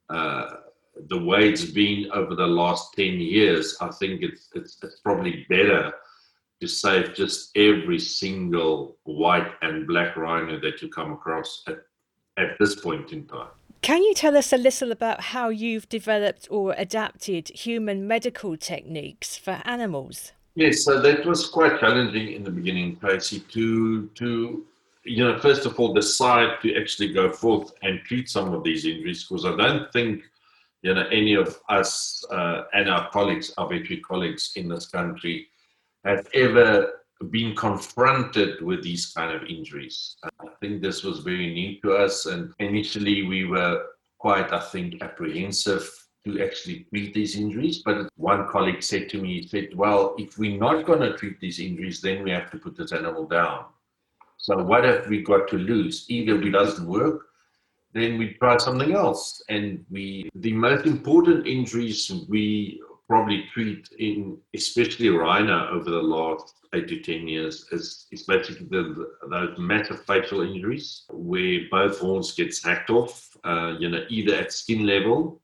uh, 0.10 0.52
the 1.08 1.18
way 1.18 1.50
it's 1.50 1.66
been 1.66 2.10
over 2.12 2.36
the 2.36 2.48
last 2.48 2.94
ten 2.94 3.20
years, 3.20 3.78
I 3.82 3.90
think 3.90 4.22
it's 4.22 4.50
it's, 4.56 4.78
it's 4.84 5.00
probably 5.00 5.46
better 5.50 5.94
to 6.62 6.68
save 6.68 7.16
just 7.16 7.56
every 7.56 8.00
single 8.00 8.98
white 9.04 9.50
and 9.62 9.88
black 9.88 10.18
rhino 10.18 10.60
that 10.60 10.82
you 10.82 10.90
come 10.90 11.14
across 11.14 11.64
at, 11.68 11.78
at 12.38 12.58
this 12.60 12.76
point 12.76 13.14
in 13.14 13.26
time. 13.26 13.48
Can 13.82 14.04
you 14.04 14.14
tell 14.14 14.36
us 14.36 14.52
a 14.52 14.58
little 14.58 14.92
about 14.92 15.22
how 15.22 15.48
you've 15.48 15.88
developed 15.88 16.50
or 16.52 16.76
adapted 16.78 17.48
human 17.50 18.08
medical 18.08 18.58
techniques 18.58 19.38
for 19.38 19.62
animals? 19.64 20.34
Yes, 20.56 20.84
so 20.84 21.02
that 21.02 21.26
was 21.26 21.48
quite 21.48 21.80
challenging 21.80 22.34
in 22.34 22.44
the 22.44 22.52
beginning, 22.52 22.98
Tracy, 22.98 23.40
to 23.40 24.08
to 24.08 24.66
you 25.04 25.24
know, 25.24 25.40
first 25.40 25.66
of 25.66 25.80
all, 25.80 25.94
decide 25.94 26.62
to 26.62 26.76
actually 26.76 27.14
go 27.14 27.32
forth 27.32 27.72
and 27.82 28.02
treat 28.02 28.30
some 28.30 28.54
of 28.54 28.64
these 28.64 28.86
injuries 28.86 29.24
because 29.24 29.46
I 29.46 29.56
don't 29.56 29.92
think 29.94 30.24
you 30.82 30.94
know 30.94 31.08
any 31.12 31.34
of 31.34 31.60
us 31.70 32.24
uh, 32.32 32.64
and 32.74 32.90
our 32.90 33.10
colleagues, 33.10 33.54
our 33.58 33.68
veterinary 33.68 34.02
colleagues 34.02 34.52
in 34.56 34.70
this 34.70 34.88
country, 34.88 35.48
have 36.06 36.28
ever 36.34 36.94
been 37.32 37.56
confronted 37.56 38.62
with 38.62 38.82
these 38.82 39.08
kind 39.08 39.36
of 39.36 39.44
injuries. 39.44 40.16
I 40.24 40.48
think 40.62 40.82
this 40.82 41.04
was 41.04 41.20
very 41.20 41.54
new 41.54 41.82
to 41.82 41.96
us, 41.96 42.26
and 42.26 42.54
initially 42.60 43.24
we 43.24 43.46
were 43.46 43.84
quite, 44.20 44.52
I 44.54 44.60
think, 44.60 45.02
apprehensive 45.02 45.90
to 46.26 46.44
actually 46.44 46.86
treat 46.90 47.14
these 47.14 47.36
injuries. 47.36 47.82
But 47.84 48.10
one 48.16 48.48
colleague 48.48 48.84
said 48.84 49.10
to 49.10 49.22
me, 49.22 49.42
he 49.42 49.48
said, 49.48 49.70
Well, 49.76 50.16
if 50.18 50.38
we're 50.38 50.60
not 50.60 50.86
going 50.86 51.02
to 51.02 51.18
treat 51.18 51.40
these 51.40 51.60
injuries, 51.60 52.02
then 52.02 52.24
we 52.24 52.32
have 52.32 52.52
to 52.52 52.58
put 52.58 52.78
this 52.78 52.92
animal 52.92 53.28
down. 53.28 53.66
So 54.38 54.58
what 54.64 54.84
have 54.86 55.08
we 55.08 55.22
got 55.22 55.48
to 55.50 55.58
lose? 55.58 56.06
Either 56.10 56.42
it 56.42 56.52
doesn't 56.52 56.88
work, 56.88 57.28
then 57.94 58.18
we 58.18 58.34
try 58.34 58.58
something 58.58 58.94
else. 58.94 59.42
And 59.50 59.86
we 59.90 60.30
the 60.36 60.54
most 60.54 60.86
important 60.86 61.48
injuries 61.48 62.12
we 62.28 62.82
probably 63.08 63.46
treat 63.52 63.90
in 63.98 64.38
especially 64.54 65.10
rhino 65.10 65.68
over 65.70 65.90
the 65.90 66.02
last 66.02 66.54
eight 66.76 66.88
to 66.88 67.00
ten 67.00 67.28
years 67.28 67.66
is, 67.72 68.06
is 68.12 68.24
basically 68.24 68.68
the, 68.70 69.10
those 69.32 69.58
massive 69.58 70.06
facial 70.06 70.42
injuries 70.42 71.06
where 71.10 71.62
both 71.72 71.98
horns 71.98 72.34
gets 72.34 72.64
hacked 72.64 72.92
off, 72.92 73.36
uh, 73.44 73.76
you 73.80 73.90
know, 73.90 74.04
either 74.10 74.36
at 74.36 74.54
skin 74.54 74.86
level, 74.86 75.42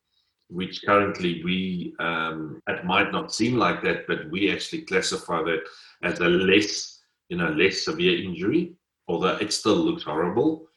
which 0.50 0.84
currently 0.86 1.44
we 1.44 1.96
um, 1.98 2.62
it 2.68 2.86
might 2.86 3.12
not 3.12 3.34
seem 3.34 3.56
like 3.56 3.82
that, 3.82 4.06
but 4.08 4.30
we 4.30 4.52
actually 4.52 4.84
classify 4.84 5.42
that 5.42 5.64
as 6.04 6.20
a 6.20 6.28
less, 6.28 7.02
you 7.30 7.38
know, 7.38 7.50
less 7.50 7.84
severe 7.84 8.24
injury, 8.24 8.76
although 9.08 9.38
it 9.38 9.52
still 9.52 9.78
looks 9.78 10.04
horrible. 10.04 10.68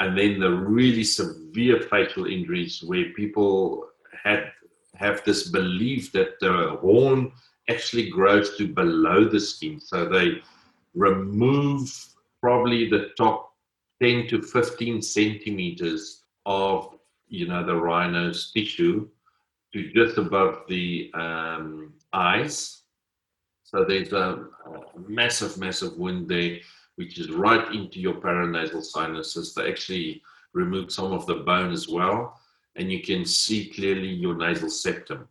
And 0.00 0.18
then 0.18 0.40
the 0.40 0.50
really 0.50 1.04
severe 1.04 1.82
facial 1.82 2.26
injuries 2.26 2.82
where 2.82 3.12
people 3.12 3.86
had 4.24 4.50
have 4.96 5.22
this 5.24 5.48
belief 5.48 6.12
that 6.12 6.40
the 6.40 6.76
horn 6.80 7.32
actually 7.68 8.10
grows 8.10 8.56
to 8.56 8.66
below 8.66 9.28
the 9.28 9.40
skin. 9.40 9.78
So 9.80 10.06
they 10.06 10.42
remove 10.94 11.90
probably 12.40 12.90
the 12.90 13.10
top 13.16 13.52
10 14.02 14.26
to 14.28 14.42
15 14.42 15.00
centimeters 15.00 16.24
of 16.46 16.98
you 17.28 17.46
know 17.46 17.64
the 17.64 17.76
rhino's 17.76 18.50
tissue 18.52 19.08
to 19.72 19.92
just 19.92 20.18
above 20.18 20.62
the 20.68 21.10
um, 21.14 21.92
eyes. 22.12 22.82
So 23.62 23.84
there's 23.84 24.12
a, 24.12 24.46
a, 24.66 24.98
massive, 25.08 25.56
massive 25.58 25.96
wound 25.96 26.28
there, 26.28 26.58
which 27.00 27.18
is 27.18 27.30
right 27.30 27.66
into 27.74 27.98
your 27.98 28.14
paranasal 28.14 28.84
sinuses. 28.84 29.54
They 29.54 29.68
actually 29.70 30.22
remove 30.52 30.92
some 30.92 31.12
of 31.12 31.26
the 31.26 31.36
bone 31.50 31.72
as 31.72 31.88
well 31.88 32.40
and 32.76 32.90
you 32.90 33.02
can 33.02 33.24
see 33.24 33.68
clearly 33.68 34.08
your 34.08 34.36
nasal 34.36 34.70
septum. 34.70 35.28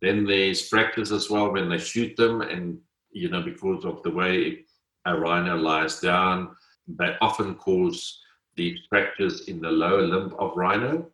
Then 0.00 0.24
there's 0.24 0.68
fractures 0.68 1.12
as 1.12 1.28
well 1.28 1.52
when 1.52 1.68
they 1.68 1.78
shoot 1.78 2.16
them, 2.16 2.40
and 2.40 2.78
you 3.10 3.28
know, 3.28 3.42
because 3.42 3.84
of 3.84 4.02
the 4.02 4.10
way 4.10 4.64
a 5.04 5.18
rhino 5.18 5.56
lies 5.56 6.00
down, 6.00 6.56
they 6.86 7.16
often 7.20 7.54
cause 7.56 8.20
the 8.56 8.76
fractures 8.88 9.48
in 9.48 9.60
the 9.60 9.70
lower 9.70 10.02
limb 10.02 10.34
of 10.38 10.56
rhino, 10.56 11.06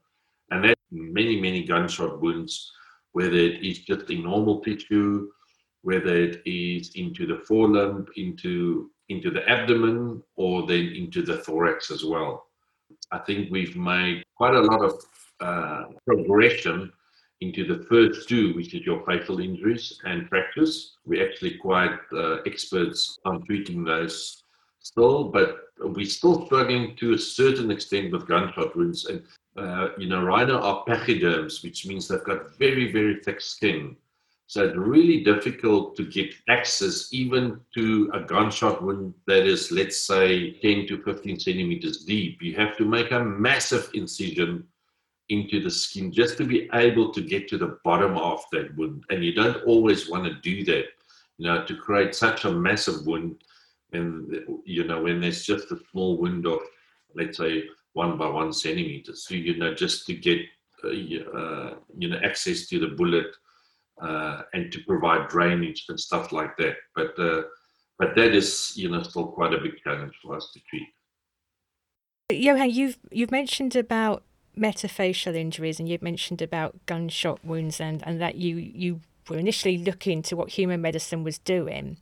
and 0.51 0.65
that 0.65 0.79
many, 0.91 1.41
many 1.41 1.65
gunshot 1.65 2.21
wounds, 2.21 2.73
whether 3.13 3.37
it 3.37 3.65
is 3.65 3.81
just 3.81 4.11
in 4.11 4.23
normal 4.23 4.61
tissue, 4.61 5.29
whether 5.83 6.15
it 6.15 6.43
is 6.47 6.93
into 6.95 7.27
the 7.27 7.43
forelimb, 7.49 8.07
into 8.17 8.91
into 9.09 9.31
the 9.31 9.49
abdomen, 9.49 10.23
or 10.37 10.67
then 10.67 10.87
into 10.89 11.23
the 11.23 11.39
thorax 11.39 11.91
as 11.91 12.05
well. 12.05 12.47
I 13.13 13.19
think 13.19 13.51
we've 13.51 13.77
made 13.77 14.25
quite 14.37 14.55
a 14.55 14.61
lot 14.61 14.85
of 14.85 15.05
uh, 15.41 15.85
progression 16.07 16.93
into 17.41 17.67
the 17.67 17.85
first 17.85 18.29
two, 18.29 18.55
which 18.55 18.75
is 18.75 18.87
your 18.87 19.05
facial 19.05 19.41
injuries 19.41 20.01
and 20.05 20.29
fractures. 20.29 20.97
We're 21.05 21.29
actually 21.29 21.59
quite 21.59 21.99
uh, 22.13 22.39
experts 22.47 23.19
on 23.25 23.45
treating 23.45 23.85
those 23.85 24.43
still, 24.81 25.25
but 25.25 25.59
we're 25.81 26.07
still 26.07 26.47
struggling 26.47 26.97
to 26.97 27.15
a 27.15 27.19
certain 27.19 27.71
extent 27.71 28.13
with 28.13 28.27
gunshot 28.27 28.75
wounds. 28.75 29.07
And, 29.07 29.23
uh, 29.57 29.89
you 29.99 30.09
know, 30.09 30.23
rhino 30.23 30.59
are 30.61 30.85
pachyderms, 30.87 31.63
which 31.63 31.87
means 31.87 32.09
they've 32.09 32.25
got 32.25 32.57
very, 32.59 32.91
very 32.93 33.21
thick 33.23 33.41
skin. 33.41 33.97
So 34.49 34.65
it's 34.65 34.77
really 34.77 35.25
difficult 35.25 35.97
to 35.97 36.05
get 36.05 36.33
access 36.49 37.09
even 37.13 37.61
to 37.75 38.11
a 38.15 38.21
gunshot 38.21 38.81
wound 38.83 39.15
that 39.27 39.45
is, 39.45 39.73
let's 39.73 40.01
say, 40.01 40.53
10 40.61 40.87
to 40.87 41.03
15 41.03 41.41
centimeters 41.41 42.05
deep. 42.05 42.41
You 42.41 42.55
have 42.55 42.77
to 42.77 42.85
make 42.85 43.11
a 43.11 43.25
massive 43.25 43.91
incision 43.95 44.65
into 45.31 45.61
the 45.61 45.71
skin 45.71 46.13
just 46.13 46.39
to 46.39 46.45
be 46.45 46.71
able 46.75 47.13
to 47.13 47.21
get 47.21 47.49
to 47.49 47.59
the 47.59 47.79
bottom 47.83 48.17
of 48.17 48.45
that 48.53 48.77
wound. 48.77 49.03
And 49.11 49.25
you 49.25 49.35
don't 49.35 49.65
always 49.65 50.09
want 50.09 50.27
to 50.27 50.35
do 50.35 50.65
that, 50.67 50.85
you 51.39 51.49
know, 51.49 51.65
to 51.65 51.77
create 51.77 52.15
such 52.15 52.45
a 52.45 52.53
massive 52.53 53.05
wound. 53.05 53.43
And, 53.93 54.63
you 54.65 54.85
know, 54.85 55.03
when 55.03 55.21
there's 55.21 55.45
just 55.45 55.73
a 55.73 55.81
small 55.91 56.19
wound 56.19 56.47
of, 56.47 56.61
let's 57.17 57.39
say, 57.39 57.65
one 57.95 58.17
by 58.17 58.29
one 58.29 58.53
centimeter. 58.53 59.17
So, 59.17 59.35
you 59.35 59.57
know, 59.57 59.75
just 59.75 60.07
to 60.07 60.15
get, 60.15 60.39
uh, 60.85 60.89
uh, 60.89 61.75
you 61.99 62.09
know, 62.09 62.21
access 62.23 62.69
to 62.69 62.79
the 62.79 62.95
bullet 62.95 63.27
uh, 64.01 64.43
and 64.53 64.73
to 64.73 64.81
provide 64.87 65.29
drainage 65.29 65.85
and 65.89 65.99
stuff 65.99 66.33
like 66.33 66.57
that. 66.59 66.77
But, 66.95 67.19
uh, 67.19 67.43
but 67.99 68.15
that 68.17 68.35
is, 68.35 68.73
you 68.77 68.89
know, 68.91 69.03
still 69.03 69.27
quite 69.29 69.55
a 69.55 69.61
big 69.61 69.75
challenge 69.83 70.15
for 70.23 70.37
us 70.37 70.51
to 70.53 70.61
treat. 70.69 70.89
Johan, 72.31 72.71
you've 72.71 72.99
you've 73.13 73.31
mentioned 73.31 73.77
about 73.77 74.25
metafacial 74.59 75.37
injuries, 75.37 75.79
and 75.79 75.89
you've 75.89 76.03
mentioned 76.03 76.43
about 76.43 76.75
gunshot 76.87 77.45
wounds, 77.45 77.81
and, 77.81 78.03
and 78.05 78.21
that 78.21 78.35
you 78.35 78.57
you 78.57 79.01
were 79.29 79.37
initially 79.39 79.79
looking 79.79 80.23
to 80.23 80.37
what 80.37 80.51
human 80.51 80.81
medicine 80.81 81.23
was 81.23 81.39
doing. 81.39 81.99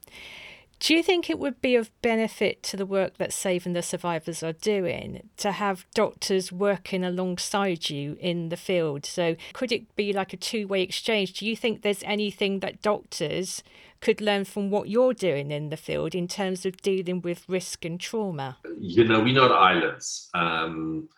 Do 0.80 0.94
you 0.94 1.02
think 1.02 1.30
it 1.30 1.38
would 1.38 1.60
be 1.60 1.76
of 1.76 1.90
benefit 2.02 2.62
to 2.64 2.76
the 2.76 2.86
work 2.86 3.16
that 3.18 3.32
Saving 3.32 3.72
the 3.72 3.82
Survivors 3.82 4.42
are 4.42 4.52
doing 4.52 5.28
to 5.38 5.52
have 5.52 5.86
doctors 5.94 6.52
working 6.52 7.04
alongside 7.04 7.88
you 7.90 8.16
in 8.20 8.48
the 8.48 8.56
field? 8.56 9.06
So, 9.06 9.36
could 9.52 9.72
it 9.72 9.94
be 9.96 10.12
like 10.12 10.32
a 10.32 10.36
two 10.36 10.66
way 10.66 10.82
exchange? 10.82 11.34
Do 11.34 11.46
you 11.46 11.56
think 11.56 11.82
there's 11.82 12.02
anything 12.02 12.60
that 12.60 12.82
doctors 12.82 13.62
could 14.00 14.20
learn 14.20 14.44
from 14.44 14.70
what 14.70 14.88
you're 14.88 15.14
doing 15.14 15.50
in 15.50 15.70
the 15.70 15.76
field 15.78 16.14
in 16.14 16.28
terms 16.28 16.66
of 16.66 16.76
dealing 16.82 17.22
with 17.22 17.48
risk 17.48 17.84
and 17.84 17.98
trauma? 17.98 18.58
You 18.78 19.04
know, 19.04 19.20
we're 19.20 19.34
not 19.34 19.52
islands. 19.52 20.28
Um, 20.34 21.08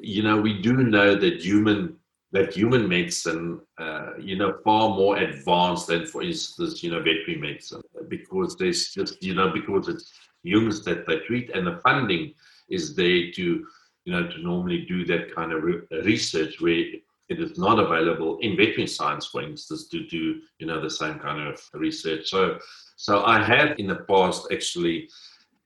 you 0.00 0.22
know, 0.22 0.40
we 0.40 0.62
do 0.62 0.74
know 0.74 1.16
that 1.16 1.42
human 1.42 1.96
that 2.32 2.52
human 2.52 2.88
medicine, 2.88 3.60
uh, 3.78 4.10
you 4.18 4.36
know, 4.36 4.58
far 4.62 4.90
more 4.90 5.16
advanced 5.16 5.86
than, 5.86 6.04
for 6.06 6.22
instance, 6.22 6.82
you 6.82 6.90
know, 6.90 6.98
veterinary 6.98 7.36
medicine, 7.36 7.80
because 8.08 8.56
there's 8.56 8.90
just, 8.90 9.22
you 9.22 9.34
know, 9.34 9.50
because 9.52 9.88
it's 9.88 10.12
humans 10.42 10.84
that 10.84 11.06
they 11.06 11.18
treat, 11.20 11.50
and 11.50 11.66
the 11.66 11.80
funding 11.82 12.34
is 12.68 12.94
there 12.94 13.30
to, 13.32 13.66
you 14.04 14.12
know, 14.12 14.28
to 14.28 14.38
normally 14.42 14.84
do 14.86 15.04
that 15.06 15.34
kind 15.34 15.52
of 15.52 15.62
re- 15.62 15.80
research 16.04 16.60
where 16.60 16.84
it 17.28 17.40
is 17.40 17.58
not 17.58 17.78
available 17.78 18.38
in 18.38 18.56
veterinary 18.56 18.86
science, 18.86 19.26
for 19.26 19.42
instance, 19.42 19.88
to 19.88 20.06
do, 20.06 20.40
you 20.58 20.66
know, 20.66 20.80
the 20.80 20.90
same 20.90 21.18
kind 21.18 21.46
of 21.46 21.60
research. 21.74 22.28
So, 22.30 22.58
so 22.96 23.24
I 23.24 23.42
have 23.42 23.78
in 23.78 23.86
the 23.86 24.00
past 24.08 24.48
actually 24.50 25.08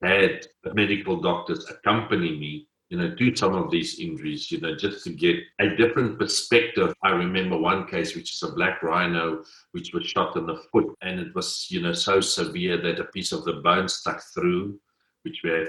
had 0.02 0.46
medical 0.74 1.20
doctors 1.20 1.68
accompany 1.70 2.36
me 2.36 2.66
you 2.92 2.98
know, 2.98 3.08
do 3.08 3.34
some 3.34 3.54
of 3.54 3.70
these 3.70 3.98
injuries, 4.00 4.52
you 4.52 4.60
know, 4.60 4.76
just 4.76 5.02
to 5.02 5.10
get 5.10 5.36
a 5.60 5.74
different 5.76 6.18
perspective. 6.18 6.92
I 7.02 7.12
remember 7.12 7.56
one 7.56 7.86
case, 7.86 8.14
which 8.14 8.34
is 8.34 8.42
a 8.42 8.52
black 8.52 8.82
rhino, 8.82 9.44
which 9.70 9.94
was 9.94 10.04
shot 10.04 10.36
in 10.36 10.44
the 10.44 10.62
foot, 10.70 10.94
and 11.00 11.18
it 11.18 11.34
was, 11.34 11.68
you 11.70 11.80
know, 11.80 11.94
so 11.94 12.20
severe 12.20 12.76
that 12.82 13.00
a 13.00 13.04
piece 13.04 13.32
of 13.32 13.46
the 13.46 13.54
bone 13.64 13.88
stuck 13.88 14.20
through, 14.34 14.78
which 15.22 15.40
we 15.42 15.52
uh, 15.52 15.64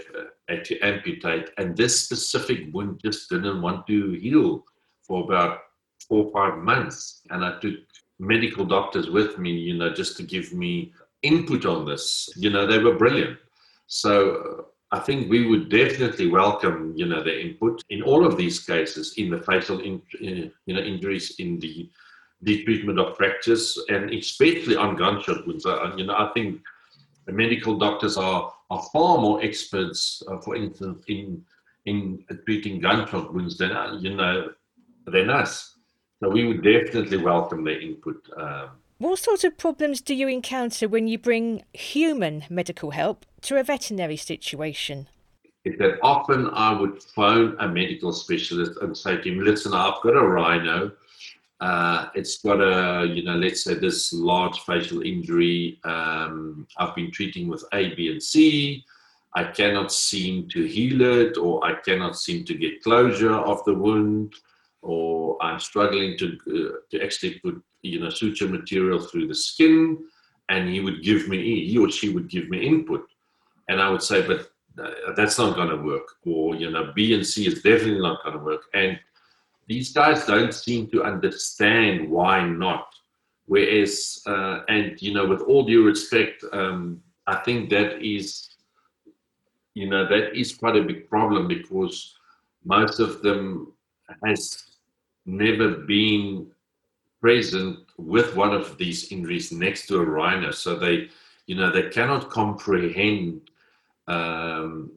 had 0.50 0.66
to 0.66 0.78
amputate. 0.82 1.52
And 1.58 1.78
this 1.78 2.02
specific 2.02 2.74
wound 2.74 3.00
just 3.02 3.30
didn't 3.30 3.62
want 3.62 3.88
to 3.88 4.12
heal 4.16 4.66
for 5.02 5.24
about 5.24 5.60
four 6.06 6.26
or 6.26 6.32
five 6.34 6.62
months. 6.62 7.22
And 7.30 7.46
I 7.46 7.58
took 7.62 7.76
medical 8.20 8.66
doctors 8.66 9.10
with 9.10 9.40
me, 9.40 9.52
you 9.52 9.78
know, 9.78 9.94
just 9.94 10.18
to 10.18 10.24
give 10.24 10.52
me 10.52 10.92
input 11.22 11.66
on 11.66 11.86
this. 11.86 12.30
You 12.36 12.50
know, 12.50 12.68
they 12.68 12.80
were 12.80 12.98
brilliant. 12.98 13.38
So 13.88 14.73
I 14.94 15.00
think 15.00 15.28
we 15.28 15.48
would 15.48 15.70
definitely 15.70 16.28
welcome, 16.28 16.94
you 16.96 17.08
know, 17.08 17.24
the 17.24 17.36
input 17.42 17.82
in 17.90 18.04
all 18.04 18.28
of 18.28 18.38
these 18.38 18.60
cases, 18.60 19.16
in 19.18 19.32
the 19.32 19.40
facial, 19.40 19.80
in, 19.80 20.04
you 20.20 20.52
know, 20.68 20.82
injuries, 20.82 21.36
in 21.40 21.60
the 21.60 21.90
the 22.44 22.64
treatment 22.64 23.00
of 23.00 23.18
fractures, 23.18 23.80
and 23.90 24.12
especially 24.12 24.76
on 24.76 24.96
gunshot 24.96 25.48
wounds. 25.48 25.66
Uh, 25.66 25.94
you 25.98 26.06
know, 26.06 26.14
I 26.14 26.30
think 26.36 26.62
the 27.26 27.34
medical 27.34 27.76
doctors 27.76 28.18
are 28.18 28.54
are 28.70 28.84
far 28.94 29.18
more 29.18 29.42
experts, 29.42 30.22
uh, 30.28 30.38
for 30.38 30.56
instance, 30.56 31.04
in 31.08 31.44
in 31.86 32.24
treating 32.46 32.80
gunshot 32.80 33.34
wounds 33.34 33.58
than 33.58 33.72
uh, 33.72 33.98
you 34.00 34.14
know 34.16 34.52
than 35.08 35.32
us. 35.32 35.76
So 36.20 36.30
we 36.30 36.46
would 36.46 36.64
definitely 36.64 37.18
welcome 37.18 37.64
their 37.64 37.82
input. 37.82 38.20
Um, 38.38 38.70
what 39.04 39.20
sort 39.20 39.44
of 39.44 39.58
problems 39.58 40.02
do 40.02 40.16
you 40.16 40.28
encounter 40.28 40.88
when 40.88 41.08
you 41.08 41.18
bring 41.18 41.64
human 41.74 42.46
medical 42.50 42.92
help 42.92 43.26
to 43.42 43.60
a 43.60 43.64
veterinary 43.64 44.18
situation? 44.18 45.08
Is 45.66 45.78
that 45.80 46.00
often 46.02 46.50
I 46.50 46.74
would 46.74 47.04
phone 47.04 47.56
a 47.60 47.68
medical 47.68 48.14
specialist 48.14 48.80
and 48.82 48.98
say 48.98 49.18
to 49.18 49.30
him, 49.30 49.40
listen, 49.40 49.74
I've 49.74 50.02
got 50.04 50.16
a 50.16 50.26
rhino. 50.26 50.92
Uh, 51.60 52.08
it's 52.16 52.42
got 52.42 52.60
a, 52.60 53.06
you 53.08 53.24
know, 53.24 53.36
let's 53.36 53.64
say 53.64 53.74
this 53.74 54.12
large 54.12 54.60
facial 54.62 55.02
injury. 55.02 55.80
Um, 55.84 56.68
I've 56.78 56.96
been 56.96 57.12
treating 57.12 57.48
with 57.48 57.64
A, 57.74 57.94
B, 57.96 58.10
and 58.12 58.22
C. 58.22 58.84
I 59.36 59.46
cannot 59.46 59.92
seem 59.92 60.48
to 60.50 60.64
heal 60.66 61.02
it, 61.02 61.38
or 61.38 61.66
I 61.66 61.76
cannot 61.76 62.18
seem 62.18 62.46
to 62.46 62.54
get 62.54 62.84
closure 62.84 63.34
of 63.34 63.64
the 63.66 63.74
wound, 63.74 64.34
or 64.84 65.42
I'm 65.42 65.60
struggling 65.60 66.18
to 66.18 66.28
uh, 66.48 66.76
to 66.92 67.04
actually 67.04 67.40
put 67.40 67.62
you 67.82 68.00
know 68.00 68.10
suture 68.10 68.48
material 68.48 69.00
through 69.00 69.28
the 69.28 69.36
skin 69.36 69.98
and 70.50 70.70
he 70.70 70.80
would 70.80 71.02
give 71.04 71.28
me 71.28 71.66
he 71.66 71.78
or 71.78 71.90
she 71.90 72.10
would 72.10 72.30
give 72.30 72.50
me 72.50 72.66
input. 72.68 73.06
And 73.70 73.82
i 73.82 73.90
would 73.90 74.04
say 74.04 74.28
but 74.28 74.52
uh, 74.78 75.14
that's 75.16 75.38
not 75.38 75.56
going 75.56 75.70
to 75.70 75.78
work 75.78 76.08
or 76.26 76.56
you 76.56 76.70
know 76.70 76.92
b 76.96 77.14
and 77.14 77.26
c 77.26 77.48
is 77.48 77.62
definitely 77.62 78.02
not 78.02 78.24
going 78.24 78.38
to 78.38 78.44
work. 78.44 78.64
And 78.74 79.00
these 79.68 79.94
guys 79.94 80.26
don't 80.26 80.54
seem 80.54 80.88
to 80.92 81.04
understand 81.04 82.10
why 82.10 82.46
not. 82.46 82.88
Whereas 83.46 84.22
uh, 84.26 84.60
and 84.68 85.02
you 85.02 85.14
know 85.14 85.26
with 85.26 85.42
all 85.42 85.64
due 85.66 85.86
respect 85.86 86.44
um, 86.54 87.02
i 87.28 87.36
think 87.46 87.70
that 87.70 88.02
is 88.02 88.50
you 89.74 89.90
know 89.90 90.08
that 90.08 90.38
is 90.38 90.56
quite 90.56 90.76
a 90.76 90.84
big 90.84 91.10
problem 91.10 91.48
because 91.48 92.16
most 92.64 93.00
of 93.00 93.22
them 93.22 93.74
has 94.26 94.73
never 95.26 95.70
been 95.70 96.48
present 97.22 97.80
with 97.98 98.36
one 98.36 98.54
of 98.54 98.78
these 98.78 99.12
injuries 99.12 99.52
next 99.52 99.88
to 99.88 99.98
a 100.00 100.06
rhino. 100.06 100.52
So 100.52 100.76
they, 100.76 101.10
you 101.48 101.56
know, 101.56 101.72
they 101.72 101.90
cannot 101.90 102.30
comprehend 102.30 103.42
um, 104.08 104.92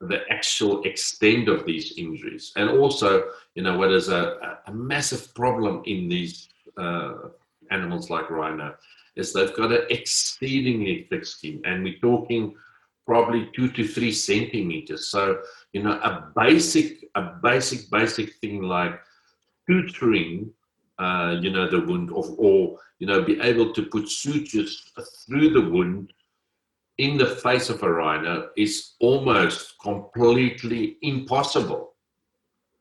the 0.00 0.20
actual 0.30 0.82
extent 0.82 1.48
of 1.48 1.64
these 1.64 1.94
injuries. 1.96 2.52
And 2.56 2.70
also, 2.70 3.24
you 3.54 3.62
know, 3.62 3.76
what 3.78 3.92
is 3.92 4.08
a, 4.08 4.58
a 4.66 4.72
massive 4.72 5.34
problem 5.34 5.82
in 5.86 6.08
these 6.08 6.48
uh, 6.76 7.14
animals 7.70 8.10
like 8.10 8.30
rhino 8.30 8.74
is 9.16 9.32
they've 9.32 9.54
got 9.56 9.72
an 9.72 9.86
exceedingly 9.90 11.06
thick 11.10 11.24
skin, 11.24 11.60
and 11.64 11.84
we're 11.84 11.98
talking 11.98 12.54
probably 13.06 13.50
two 13.54 13.68
to 13.70 13.86
three 13.86 14.12
centimeters. 14.12 15.08
So, 15.08 15.42
you 15.72 15.82
know, 15.82 15.92
a 15.92 16.30
basic, 16.36 17.08
a 17.14 17.22
basic, 17.42 17.90
basic 17.90 18.34
thing 18.36 18.62
like 18.62 19.00
suturing 19.68 20.50
uh, 20.98 21.38
you 21.40 21.50
know, 21.50 21.68
the 21.68 21.80
wound, 21.80 22.10
or, 22.10 22.24
or, 22.38 22.78
you 22.98 23.06
know, 23.06 23.22
be 23.22 23.40
able 23.40 23.72
to 23.72 23.82
put 23.86 24.08
sutures 24.08 24.92
through 25.26 25.50
the 25.50 25.70
wound 25.70 26.12
in 26.98 27.16
the 27.16 27.26
face 27.26 27.68
of 27.70 27.82
a 27.82 27.90
rhino 27.90 28.50
is 28.56 28.92
almost 29.00 29.74
completely 29.82 30.98
impossible 31.02 31.94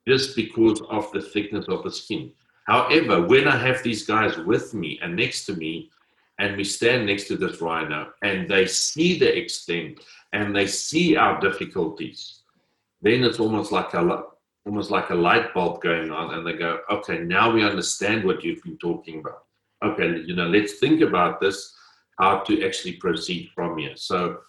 just 0.08 0.36
because 0.36 0.82
of 0.90 1.12
the 1.14 1.22
thickness 1.22 1.66
of 1.68 1.84
the 1.84 1.92
skin. 1.92 2.32
However, 2.68 3.26
when 3.26 3.48
I 3.48 3.58
have 3.58 3.82
these 3.82 4.06
guys 4.06 4.38
with 4.38 4.74
me 4.74 5.00
and 5.02 5.16
next 5.16 5.46
to 5.46 5.56
me, 5.56 5.90
and 6.38 6.58
we 6.58 6.64
stand 6.64 7.06
next 7.06 7.28
to 7.28 7.38
this 7.38 7.62
rhino, 7.62 8.12
and 8.24 8.50
they 8.50 8.66
see 8.66 9.18
the 9.18 9.38
extent 9.38 10.00
and 10.34 10.56
they 10.56 10.68
see 10.68 11.16
our 11.16 11.40
difficulties, 11.40 12.42
then 13.02 13.24
it's 13.24 13.40
almost 13.40 13.72
like 13.72 13.94
a 13.94 14.24
almost 14.66 14.92
like 14.92 15.10
a 15.10 15.16
light 15.16 15.54
bulb 15.54 15.82
going 15.82 16.12
on 16.12 16.36
and 16.36 16.46
they 16.46 16.54
go 16.54 16.80
okay 16.90 17.20
now 17.20 17.52
we 17.52 17.64
understand 17.64 18.24
what 18.24 18.44
you've 18.44 18.64
been 18.64 18.78
talking 18.78 19.20
about. 19.20 19.44
Okay 19.84 20.22
you 20.26 20.36
know 20.36 20.48
let's 20.48 20.74
think 20.80 21.02
about 21.02 21.40
this 21.42 21.74
how 22.20 22.40
to 22.40 22.64
actually 22.66 22.94
proceed 22.94 23.50
from 23.56 23.78
here. 23.78 23.96
So 23.96 24.40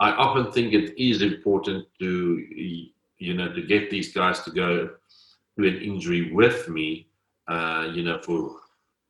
i 0.00 0.10
often 0.12 0.52
think 0.52 0.72
it 0.72 1.00
is 1.02 1.22
important 1.22 1.86
to 1.98 2.44
you 3.18 3.34
know 3.34 3.52
to 3.52 3.62
get 3.62 3.90
these 3.90 4.12
guys 4.12 4.40
to 4.40 4.50
go 4.50 4.90
to 5.58 5.66
an 5.66 5.76
injury 5.76 6.32
with 6.32 6.68
me 6.68 7.06
uh, 7.48 7.88
you 7.92 8.02
know 8.02 8.18
for 8.18 8.56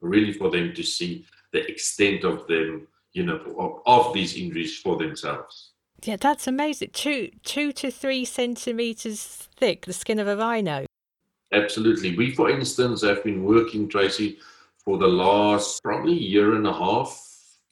really 0.01 0.33
for 0.33 0.51
them 0.51 0.75
to 0.75 0.83
see 0.83 1.25
the 1.53 1.67
extent 1.71 2.25
of 2.25 2.47
them 2.47 2.87
you 3.13 3.25
know 3.25 3.41
of, 3.59 3.81
of 3.87 4.15
these 4.15 4.37
injuries 4.37 4.79
for 4.79 4.97
themselves 4.97 5.73
yeah, 6.03 6.17
that's 6.17 6.47
amazing. 6.47 6.91
Two 6.93 7.31
two 7.43 7.73
to 7.73 7.91
three 7.91 8.25
centimeters 8.25 9.49
thick, 9.57 9.87
the 9.87 9.93
skin 9.93 10.19
of 10.19 10.29
a 10.29 10.37
rhino. 10.37 10.87
Absolutely. 11.53 12.17
We, 12.17 12.35
for 12.35 12.51
instance, 12.51 13.03
have 13.03 13.23
been 13.25 13.45
working, 13.45 13.89
Tracy, 13.89 14.39
for 14.85 14.99
the 14.99 15.07
last 15.07 15.83
probably 15.83 16.15
year 16.15 16.55
and 16.55 16.67
a 16.67 16.73
half, 16.73 17.23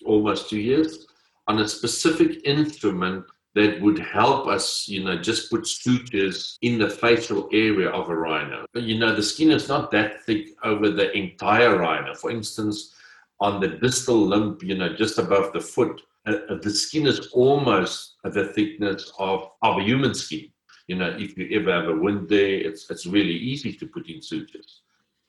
almost 0.05 0.49
two 0.49 0.61
years, 0.61 1.07
on 1.49 1.59
a 1.61 1.69
specific 1.69 2.45
instrument 2.45 3.25
that 3.55 3.81
would 3.81 3.99
help 3.99 4.49
us, 4.49 4.89
you 4.89 5.05
know, 5.05 5.17
just 5.17 5.51
put 5.51 5.67
sutures 5.67 6.59
in 6.63 6.79
the 6.79 6.91
facial 6.91 7.49
area 7.53 7.89
of 7.89 8.09
a 8.11 8.17
rhino. 8.17 8.67
You 8.75 8.99
know, 8.99 9.15
the 9.15 9.23
skin 9.23 9.51
is 9.51 9.69
not 9.69 9.91
that 9.93 10.25
thick 10.25 10.49
over 10.65 10.91
the 10.91 11.17
entire 11.17 11.79
rhino. 11.79 12.15
For 12.15 12.31
instance, 12.31 12.95
on 13.41 13.61
the 13.61 13.69
distal 13.69 14.27
limb, 14.27 14.59
you 14.63 14.77
know, 14.77 14.95
just 14.95 15.19
above 15.19 15.53
the 15.53 15.61
foot, 15.61 16.01
uh, 16.27 16.39
uh, 16.49 16.59
the 16.63 16.71
skin 16.71 17.07
is 17.07 17.29
almost 17.33 18.17
the 18.25 18.47
thickness 18.47 19.13
of, 19.19 19.51
of 19.63 19.79
a 19.79 19.83
human 19.83 20.15
skin. 20.15 20.51
You 20.87 20.97
know, 20.97 21.17
if 21.19 21.37
you 21.37 21.49
ever 21.61 21.73
have 21.73 21.89
a 21.89 21.95
wound 21.95 22.29
there, 22.29 22.59
it's, 22.59 22.91
it's 22.91 23.07
really 23.07 23.35
easy 23.35 23.73
to 23.75 23.87
put 23.87 24.09
in 24.09 24.21
sutures. 24.23 24.83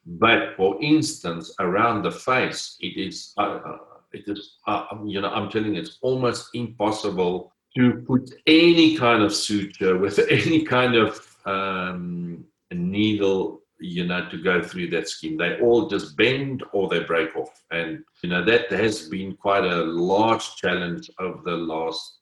But 0.06 0.56
for 0.56 0.82
instance, 0.82 1.54
around 1.60 2.04
the 2.04 2.12
face, 2.12 2.78
it 2.80 2.98
is, 2.98 3.34
uh, 3.38 3.60
uh 3.66 3.78
it 4.12 4.28
is, 4.28 4.58
uh, 4.68 4.86
um, 4.92 5.08
you 5.08 5.20
know, 5.20 5.30
I'm 5.30 5.50
telling 5.50 5.76
you, 5.76 5.82
it's 5.82 5.98
almost 6.02 6.50
impossible 6.54 7.52
to 7.76 8.04
put 8.08 8.34
any 8.48 8.96
kind 8.98 9.22
of 9.24 9.34
suture 9.34 9.98
with 9.98 10.20
any 10.30 10.64
kind 10.64 10.96
of 10.96 11.36
um, 11.46 12.46
needle 12.72 13.62
you 13.80 14.06
know, 14.06 14.28
to 14.30 14.38
go 14.38 14.62
through 14.62 14.90
that 14.92 15.10
scheme. 15.10 15.38
They 15.38 15.60
all 15.60 15.88
just 15.88 16.16
bend 16.16 16.64
or 16.74 16.88
they 16.88 17.04
break 17.04 17.36
off. 17.36 17.50
And, 17.72 18.04
you 18.22 18.30
know, 18.30 18.44
that 18.46 18.72
has 18.72 19.08
been 19.10 19.36
quite 19.36 19.64
a 19.64 19.84
large 19.84 20.56
challenge 20.56 21.10
over 21.20 21.42
the 21.44 21.58
last 21.58 22.20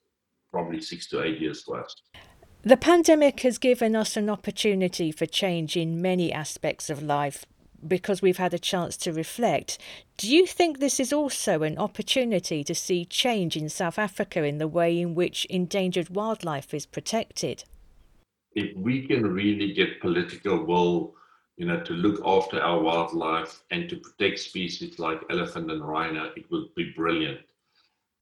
probably 0.51 0.81
six 0.81 1.07
to 1.09 1.23
eight 1.23 1.39
years 1.39 1.63
for 1.63 1.83
us. 1.83 1.95
The 2.63 2.77
pandemic 2.77 3.41
has 3.41 3.57
given 3.57 3.95
us 3.95 4.15
an 4.15 4.29
opportunity 4.29 5.11
for 5.11 5.25
change 5.25 5.75
in 5.75 6.01
many 6.01 6.31
aspects 6.31 6.89
of 6.89 7.03
life 7.03 7.45
because 7.85 8.21
we've 8.21 8.37
had 8.37 8.53
a 8.53 8.59
chance 8.59 8.95
to 8.97 9.11
reflect. 9.11 9.77
Do 10.15 10.33
you 10.33 10.45
think 10.45 10.79
this 10.79 10.99
is 10.99 11.11
also 11.11 11.63
an 11.63 11.77
opportunity 11.77 12.63
to 12.63 12.73
see 12.73 13.03
change 13.03 13.57
in 13.57 13.67
South 13.67 13.99
Africa 13.99 14.43
in 14.43 14.57
the 14.57 14.67
way 14.67 14.97
in 14.99 15.15
which 15.15 15.45
endangered 15.45 16.09
wildlife 16.09 16.73
is 16.73 16.85
protected? 16.85 17.65
If 18.55 18.77
we 18.77 19.07
can 19.07 19.33
really 19.33 19.73
get 19.73 19.99
political 19.99 20.63
will, 20.63 21.15
you 21.57 21.65
know, 21.65 21.79
to 21.81 21.93
look 21.93 22.21
after 22.25 22.59
our 22.59 22.79
wildlife 22.79 23.63
and 23.71 23.87
to 23.89 23.97
protect 23.97 24.39
species 24.39 24.97
like 24.99 25.21
elephant 25.29 25.71
and 25.71 25.87
rhino, 25.87 26.31
it 26.35 26.49
would 26.49 26.73
be 26.75 26.93
brilliant. 26.95 27.39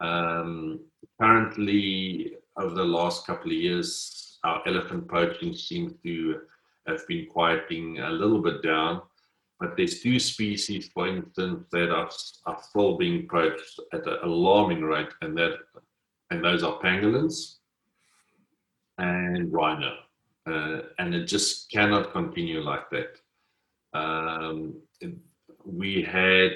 Um, 0.01 0.81
currently, 1.19 2.33
over 2.57 2.75
the 2.75 2.83
last 2.83 3.25
couple 3.25 3.51
of 3.51 3.57
years, 3.57 4.39
our 4.43 4.61
elephant 4.67 5.07
poaching 5.07 5.53
seems 5.53 5.93
to 6.03 6.41
have 6.87 7.07
been 7.07 7.27
quieting 7.27 7.99
a 7.99 8.09
little 8.09 8.41
bit 8.41 8.63
down. 8.63 9.01
But 9.59 9.77
there's 9.77 10.01
two 10.01 10.19
species, 10.19 10.89
for 10.91 11.07
instance, 11.07 11.67
that 11.71 11.91
are, 11.91 12.09
are 12.47 12.63
still 12.63 12.97
being 12.97 13.27
poached 13.27 13.79
at 13.93 14.07
an 14.07 14.17
alarming 14.23 14.81
rate, 14.81 15.13
and 15.21 15.37
that 15.37 15.59
and 16.31 16.43
those 16.43 16.63
are 16.63 16.79
pangolins 16.79 17.57
and 18.97 19.53
rhino. 19.53 19.97
Uh, 20.47 20.81
and 20.97 21.13
it 21.13 21.25
just 21.25 21.71
cannot 21.71 22.11
continue 22.11 22.61
like 22.61 22.89
that. 22.89 23.17
Um, 23.93 24.75
we 25.65 26.01
had 26.01 26.53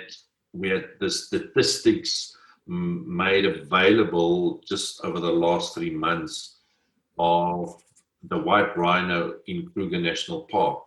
we 0.53 0.69
had 0.69 0.85
the 0.99 1.09
statistics 1.09 2.35
made 2.67 3.45
available 3.45 4.61
just 4.65 5.03
over 5.03 5.19
the 5.19 5.31
last 5.31 5.75
three 5.75 5.91
months 5.91 6.57
of 7.19 7.83
the 8.23 8.37
white 8.37 8.75
rhino 8.77 9.35
in 9.47 9.69
Kruger 9.69 9.99
National 9.99 10.41
Park. 10.41 10.85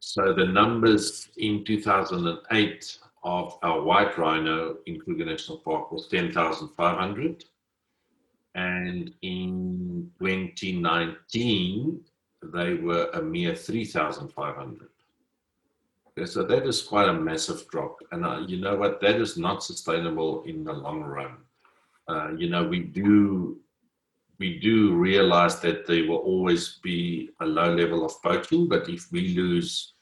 So 0.00 0.32
the 0.32 0.46
numbers 0.46 1.28
in 1.36 1.64
2008 1.64 2.98
of 3.24 3.58
our 3.62 3.82
white 3.82 4.16
rhino 4.16 4.76
in 4.86 5.00
Kruger 5.00 5.24
National 5.24 5.58
Park 5.58 5.92
was 5.92 6.08
10,500. 6.08 7.44
And 8.56 9.12
in 9.20 10.10
2019, 10.18 12.00
they 12.42 12.74
were 12.74 13.10
a 13.12 13.22
mere 13.22 13.54
3,500. 13.54 14.88
Okay, 16.08 16.26
so 16.26 16.42
that 16.42 16.66
is 16.66 16.80
quite 16.82 17.08
a 17.08 17.12
massive 17.12 17.68
drop. 17.68 17.98
And 18.12 18.24
uh, 18.24 18.40
you 18.48 18.58
know 18.58 18.76
what? 18.76 19.02
That 19.02 19.16
is 19.16 19.36
not 19.36 19.62
sustainable 19.62 20.42
in 20.44 20.64
the 20.64 20.72
long 20.72 21.02
run. 21.02 21.36
Uh, 22.08 22.30
you 22.36 22.48
know, 22.48 22.64
we 22.64 22.80
do 22.80 23.58
we 24.38 24.58
do 24.58 24.94
realize 24.94 25.60
that 25.60 25.86
there 25.86 26.06
will 26.06 26.18
always 26.18 26.78
be 26.82 27.30
a 27.40 27.46
low 27.46 27.74
level 27.74 28.04
of 28.04 28.22
poaching, 28.22 28.68
but 28.68 28.88
if 28.88 29.10
we 29.12 29.28
lose 29.28 29.94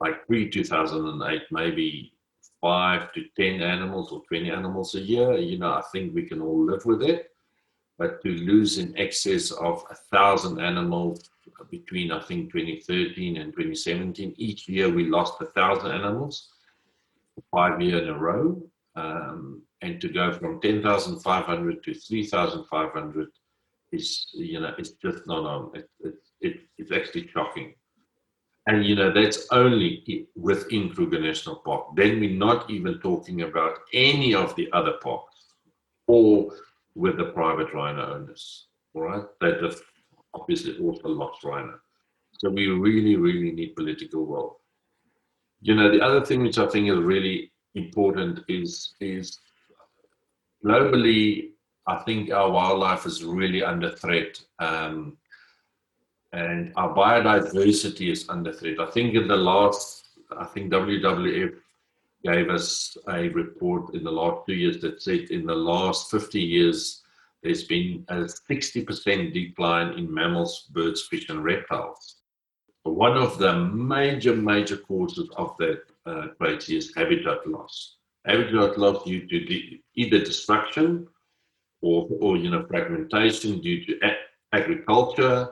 like 0.00 0.26
pre 0.26 0.48
2008, 0.48 1.42
maybe 1.50 2.12
five 2.60 3.12
to 3.12 3.24
10 3.36 3.60
animals 3.60 4.12
or 4.12 4.22
20 4.28 4.50
animals 4.50 4.94
a 4.94 5.00
year, 5.00 5.36
you 5.36 5.58
know, 5.58 5.72
I 5.72 5.82
think 5.92 6.14
we 6.14 6.22
can 6.22 6.40
all 6.40 6.64
live 6.64 6.84
with 6.86 7.02
it. 7.02 7.31
But 8.02 8.20
to 8.24 8.30
lose 8.30 8.78
in 8.78 8.98
excess 8.98 9.52
of 9.52 9.84
a 9.88 9.94
thousand 9.94 10.60
animals 10.60 11.30
between, 11.70 12.10
I 12.10 12.18
think, 12.18 12.52
2013 12.52 13.36
and 13.36 13.52
2017, 13.52 14.34
each 14.38 14.68
year 14.68 14.92
we 14.92 15.08
lost 15.08 15.40
a 15.40 15.46
thousand 15.46 15.92
animals, 15.92 16.48
five 17.52 17.80
years 17.80 18.02
in 18.02 18.08
a 18.08 18.18
row. 18.18 18.60
Um, 18.96 19.62
and 19.82 20.00
to 20.00 20.08
go 20.08 20.32
from 20.32 20.60
10,500 20.60 21.84
to 21.84 21.94
3,500 21.94 23.28
is 23.92 24.26
you 24.32 24.58
know 24.58 24.74
it's 24.76 24.94
just 25.04 25.24
not 25.28 25.44
on. 25.44 25.70
It, 25.76 25.88
it, 26.00 26.14
it, 26.40 26.60
it's 26.78 26.90
actually 26.90 27.28
shocking. 27.28 27.72
And 28.66 28.84
you 28.84 28.96
know 28.96 29.12
that's 29.12 29.46
only 29.52 30.26
within 30.34 30.92
Kruger 30.92 31.20
National 31.20 31.56
Park. 31.64 31.94
Then 31.94 32.18
we're 32.18 32.36
not 32.48 32.68
even 32.68 32.98
talking 32.98 33.42
about 33.42 33.78
any 33.92 34.34
of 34.34 34.56
the 34.56 34.68
other 34.72 34.94
parks 35.00 35.36
or 36.08 36.52
with 36.94 37.16
the 37.16 37.26
private 37.26 37.72
rhino 37.72 38.14
owners. 38.14 38.66
All 38.94 39.02
right, 39.02 39.24
they 39.40 39.52
just 39.60 39.82
obviously 40.34 40.78
also 40.78 41.08
lost 41.08 41.44
rhino. 41.44 41.78
So 42.38 42.50
we 42.50 42.66
really, 42.68 43.16
really 43.16 43.52
need 43.52 43.76
political 43.76 44.26
will. 44.26 44.60
You 45.60 45.74
know, 45.74 45.90
the 45.90 46.00
other 46.00 46.24
thing 46.24 46.42
which 46.42 46.58
I 46.58 46.66
think 46.66 46.88
is 46.88 46.98
really 46.98 47.52
important 47.74 48.40
is 48.48 48.94
is 49.00 49.38
globally 50.64 51.52
I 51.86 51.96
think 51.96 52.30
our 52.30 52.50
wildlife 52.50 53.06
is 53.06 53.24
really 53.24 53.62
under 53.62 53.90
threat. 53.90 54.40
Um, 54.58 55.16
and 56.32 56.72
our 56.76 56.94
biodiversity 56.94 58.10
is 58.10 58.28
under 58.28 58.52
threat. 58.52 58.80
I 58.80 58.90
think 58.90 59.14
in 59.14 59.28
the 59.28 59.36
last, 59.36 60.04
I 60.38 60.44
think 60.44 60.72
WWF 60.72 61.54
gave 62.24 62.48
us 62.48 62.96
a 63.08 63.28
report 63.28 63.94
in 63.94 64.04
the 64.04 64.10
last 64.10 64.46
two 64.46 64.54
years 64.54 64.80
that 64.80 65.02
said 65.02 65.30
in 65.30 65.46
the 65.46 65.54
last 65.54 66.10
50 66.10 66.40
years, 66.40 67.02
there's 67.42 67.64
been 67.64 68.04
a 68.08 68.28
60% 68.50 69.32
decline 69.34 69.98
in 69.98 70.12
mammals, 70.12 70.68
birds, 70.70 71.02
fish, 71.02 71.28
and 71.28 71.42
reptiles. 71.42 72.16
One 72.84 73.16
of 73.16 73.38
the 73.38 73.64
major, 73.66 74.34
major 74.34 74.76
causes 74.76 75.28
of 75.36 75.56
that 75.58 75.82
uh, 76.06 76.28
is 76.68 76.92
habitat 76.96 77.46
loss. 77.46 77.96
Habitat 78.24 78.78
loss 78.78 79.04
due 79.04 79.26
to 79.26 79.46
the, 79.46 79.80
either 79.94 80.18
destruction 80.18 81.08
or, 81.80 82.08
or 82.20 82.36
you 82.36 82.50
know, 82.50 82.64
fragmentation 82.66 83.60
due 83.60 83.84
to 83.86 83.98
a- 84.04 84.56
agriculture 84.56 85.48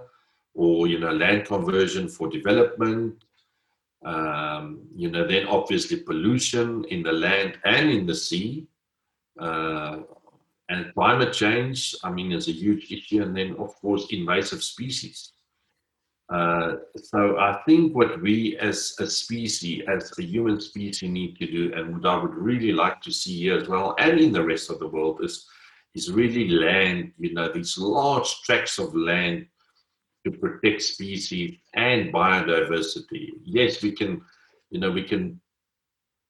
or, 0.55 0.87
you 0.87 0.99
know, 0.99 1.13
land 1.13 1.47
conversion 1.47 2.09
for 2.09 2.29
development. 2.29 3.25
Um, 4.05 4.81
you 4.95 5.11
know, 5.11 5.27
then 5.27 5.47
obviously 5.47 5.99
pollution 5.99 6.85
in 6.87 7.03
the 7.03 7.13
land 7.13 7.59
and 7.65 7.91
in 7.91 8.07
the 8.07 8.15
sea. 8.15 8.67
Uh, 9.39 9.99
and 10.69 10.95
climate 10.95 11.33
change, 11.33 11.97
I 12.05 12.11
mean, 12.11 12.33
is 12.33 12.49
a 12.49 12.53
huge 12.53 12.93
issue. 12.93 13.23
And 13.23 13.37
then, 13.37 13.57
of 13.59 13.75
course, 13.81 14.07
invasive 14.11 14.63
species. 14.63 15.33
Uh, 16.31 16.77
so 16.97 17.39
I 17.39 17.61
think 17.67 17.95
what 17.95 18.23
we 18.23 18.57
as 18.59 18.95
a 19.01 19.07
species, 19.07 19.83
as 19.89 20.17
a 20.17 20.23
human 20.23 20.61
species, 20.61 21.11
need 21.11 21.37
to 21.41 21.47
do, 21.47 21.73
and 21.75 21.97
what 21.97 22.07
I 22.07 22.23
would 22.23 22.35
really 22.35 22.73
like 22.73 23.03
to 23.03 23.11
see 23.11 23.37
here 23.37 23.59
as 23.59 23.69
well, 23.69 23.97
and 23.99 24.21
in 24.21 24.31
the 24.33 24.45
rest 24.45 24.71
of 24.71 24.79
the 24.79 24.87
world, 24.87 25.25
is 25.25 25.47
is 25.97 26.13
really 26.13 26.49
land, 26.49 27.11
you 27.19 27.35
know, 27.35 27.51
these 27.53 27.77
large 27.77 28.43
tracts 28.43 28.79
of 28.79 28.95
land 28.95 29.47
to 30.25 30.31
protect 30.31 30.83
species 30.83 31.59
and 31.75 32.13
biodiversity. 32.13 33.31
Yes, 33.45 33.83
we 33.83 33.93
can, 33.93 34.23
you 34.71 34.81
know, 34.81 34.91
we 34.91 35.03
can, 35.03 35.41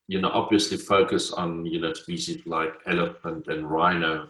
you 0.08 0.20
know, 0.20 0.30
obviously 0.30 0.76
focus 0.76 1.32
on, 1.32 1.66
you 1.66 1.80
know, 1.80 1.92
species 1.92 2.46
like 2.46 2.74
elephant 2.86 3.48
and 3.48 3.68
rhino 3.68 4.28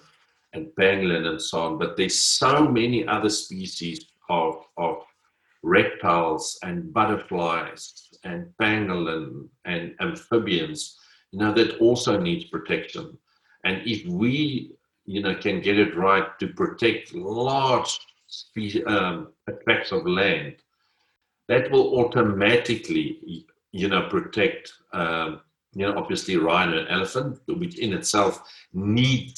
and 0.53 0.69
pangolin 0.79 1.27
and 1.27 1.41
so 1.41 1.61
on, 1.61 1.79
but 1.79 1.97
there's 1.97 2.21
so 2.21 2.67
many 2.67 3.07
other 3.07 3.29
species 3.29 4.07
of, 4.29 4.65
of 4.77 5.03
reptiles 5.63 6.59
and 6.63 6.93
butterflies 6.93 8.09
and 8.25 8.47
pangolin 8.61 9.49
and 9.65 9.95
amphibians, 10.01 10.99
you 11.33 11.39
know, 11.39 11.53
that 11.53 11.79
also 11.79 12.19
needs 12.19 12.45
protection. 12.47 13.17
And 13.65 13.83
if 13.87 14.07
we 14.07 14.73
you 15.11 15.21
know, 15.21 15.35
can 15.35 15.61
get 15.61 15.79
it 15.79 15.97
right 15.97 16.39
to 16.39 16.47
protect 16.49 17.15
large 17.15 17.99
um, 18.87 19.33
tracts 19.65 19.93
of 19.93 20.07
land, 20.07 20.57
that 21.49 21.71
will 21.71 21.99
automatically, 21.99 23.45
you 23.73 23.89
know, 23.89 24.09
protect, 24.09 24.73
um, 24.93 25.41
you 25.75 25.87
know, 25.87 25.97
obviously 25.97 26.37
rhino 26.37 26.79
and 26.79 26.89
elephant, 26.89 27.41
which 27.47 27.79
in 27.79 27.93
itself 27.93 28.43
need 28.73 29.35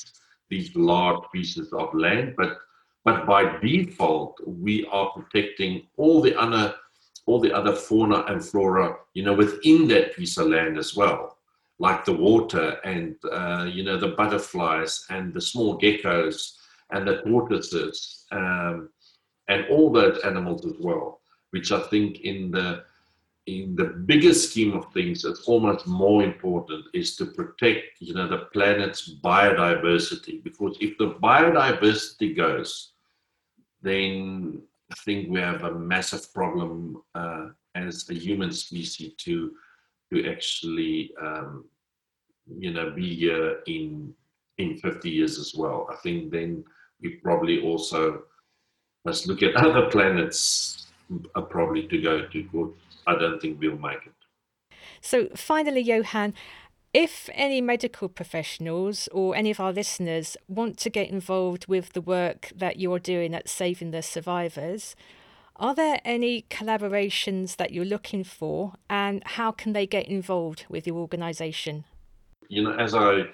these 0.50 0.74
large 0.76 1.22
pieces 1.32 1.72
of 1.72 1.94
land, 1.94 2.34
but 2.36 2.58
but 3.04 3.26
by 3.26 3.58
default, 3.58 4.38
we 4.46 4.86
are 4.92 5.10
protecting 5.10 5.88
all 5.96 6.20
the 6.20 6.38
other 6.38 6.74
all 7.26 7.40
the 7.40 7.52
other 7.52 7.74
fauna 7.74 8.24
and 8.28 8.44
flora, 8.44 8.96
you 9.14 9.22
know, 9.22 9.32
within 9.32 9.88
that 9.88 10.14
piece 10.14 10.36
of 10.38 10.48
land 10.48 10.76
as 10.76 10.94
well 10.94 11.38
like 11.82 12.04
the 12.04 12.12
water 12.12 12.78
and 12.84 13.16
uh, 13.30 13.68
you 13.70 13.82
know 13.82 13.98
the 13.98 14.14
butterflies 14.20 15.04
and 15.10 15.34
the 15.34 15.40
small 15.40 15.78
geckos 15.80 16.58
and 16.92 17.06
the 17.06 17.22
tortoises 17.22 18.26
um, 18.32 18.88
and 19.48 19.66
all 19.70 19.90
those 19.90 20.18
animals 20.24 20.64
as 20.66 20.74
well 20.80 21.20
which 21.50 21.72
i 21.72 21.80
think 21.88 22.20
in 22.20 22.50
the 22.50 22.84
in 23.46 23.74
the 23.74 23.84
bigger 23.84 24.32
scheme 24.32 24.72
of 24.72 24.92
things 24.92 25.24
it's 25.24 25.48
almost 25.48 25.86
more 25.86 26.22
important 26.22 26.84
is 26.94 27.16
to 27.16 27.26
protect 27.26 28.00
you 28.00 28.14
know 28.14 28.28
the 28.28 28.44
planet's 28.52 29.16
biodiversity 29.24 30.42
because 30.44 30.76
if 30.80 30.96
the 30.98 31.14
biodiversity 31.22 32.36
goes 32.36 32.92
then 33.82 34.62
i 34.92 34.94
think 35.04 35.28
we 35.28 35.40
have 35.40 35.64
a 35.64 35.74
massive 35.74 36.32
problem 36.32 37.02
uh, 37.16 37.48
as 37.74 38.08
a 38.10 38.14
human 38.14 38.52
species 38.52 39.14
to 39.16 39.52
to 40.12 40.30
actually 40.30 41.12
um, 41.20 41.64
you 42.58 42.72
know 42.72 42.90
be 42.90 43.14
here 43.14 43.60
in 43.66 44.14
in 44.58 44.76
50 44.76 45.10
years 45.10 45.38
as 45.38 45.54
well. 45.54 45.86
I 45.90 45.96
think 45.96 46.30
then 46.30 46.64
we 47.02 47.16
probably 47.22 47.62
also 47.62 48.22
must 49.04 49.26
look 49.26 49.42
at 49.42 49.56
other 49.64 49.90
planets 49.90 50.86
uh, 51.34 51.40
probably 51.40 51.86
to 51.88 52.00
go 52.00 52.26
to. 52.26 52.48
But 52.52 53.12
I 53.12 53.18
don't 53.18 53.40
think 53.40 53.60
we'll 53.60 53.78
make 53.78 54.06
it. 54.06 54.12
So 55.00 55.28
finally, 55.34 55.80
Johan, 55.80 56.34
if 56.94 57.28
any 57.32 57.60
medical 57.60 58.08
professionals 58.08 59.08
or 59.12 59.34
any 59.34 59.50
of 59.50 59.58
our 59.60 59.72
listeners 59.72 60.36
want 60.46 60.78
to 60.78 60.90
get 60.90 61.08
involved 61.08 61.66
with 61.66 61.94
the 61.94 62.00
work 62.00 62.52
that 62.54 62.78
you're 62.78 62.98
doing 62.98 63.34
at 63.34 63.48
Saving 63.48 63.90
the 63.90 64.02
Survivors, 64.02 64.94
are 65.56 65.74
there 65.74 66.00
any 66.04 66.42
collaborations 66.50 67.56
that 67.56 67.72
you're 67.72 67.84
looking 67.84 68.24
for 68.24 68.74
and 68.90 69.22
how 69.24 69.50
can 69.50 69.72
they 69.72 69.86
get 69.86 70.06
involved 70.06 70.66
with 70.68 70.86
your 70.86 70.96
organisation? 70.96 71.84
You 72.48 72.64
know, 72.64 72.74
as 72.74 72.94
I 72.94 73.24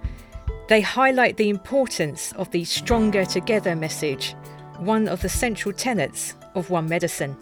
They 0.68 0.80
highlight 0.80 1.36
the 1.36 1.48
importance 1.48 2.32
of 2.32 2.51
the 2.51 2.64
Stronger 2.64 3.24
Together 3.24 3.74
message, 3.74 4.36
one 4.78 5.09
of 5.09 5.22
the 5.22 5.28
central 5.28 5.72
tenets 5.72 6.34
of 6.55 6.70
One 6.70 6.88
Medicine. 6.88 7.36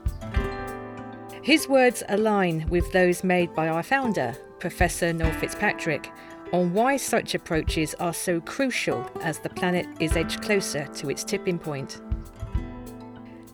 His 1.49 1.67
words 1.67 2.03
align 2.11 2.69
with 2.69 2.93
those 2.93 3.25
made 3.25 3.55
by 3.55 3.69
our 3.69 3.83
founder, 3.83 4.37
Professor 4.59 5.15
Noel 5.15 5.33
Fitzpatrick, 5.33 6.13
on 6.53 6.75
why 6.75 6.99
such 6.99 7.35
approaches 7.35 7.95
are 7.95 8.13
so 8.13 8.39
crucial 8.43 9.11
as 9.23 9.39
the 9.39 9.49
planet 9.49 9.87
is 9.99 10.15
edged 10.15 10.43
closer 10.43 10.85
to 10.97 11.09
its 11.09 11.25
tipping 11.25 11.59
point. 11.59 12.03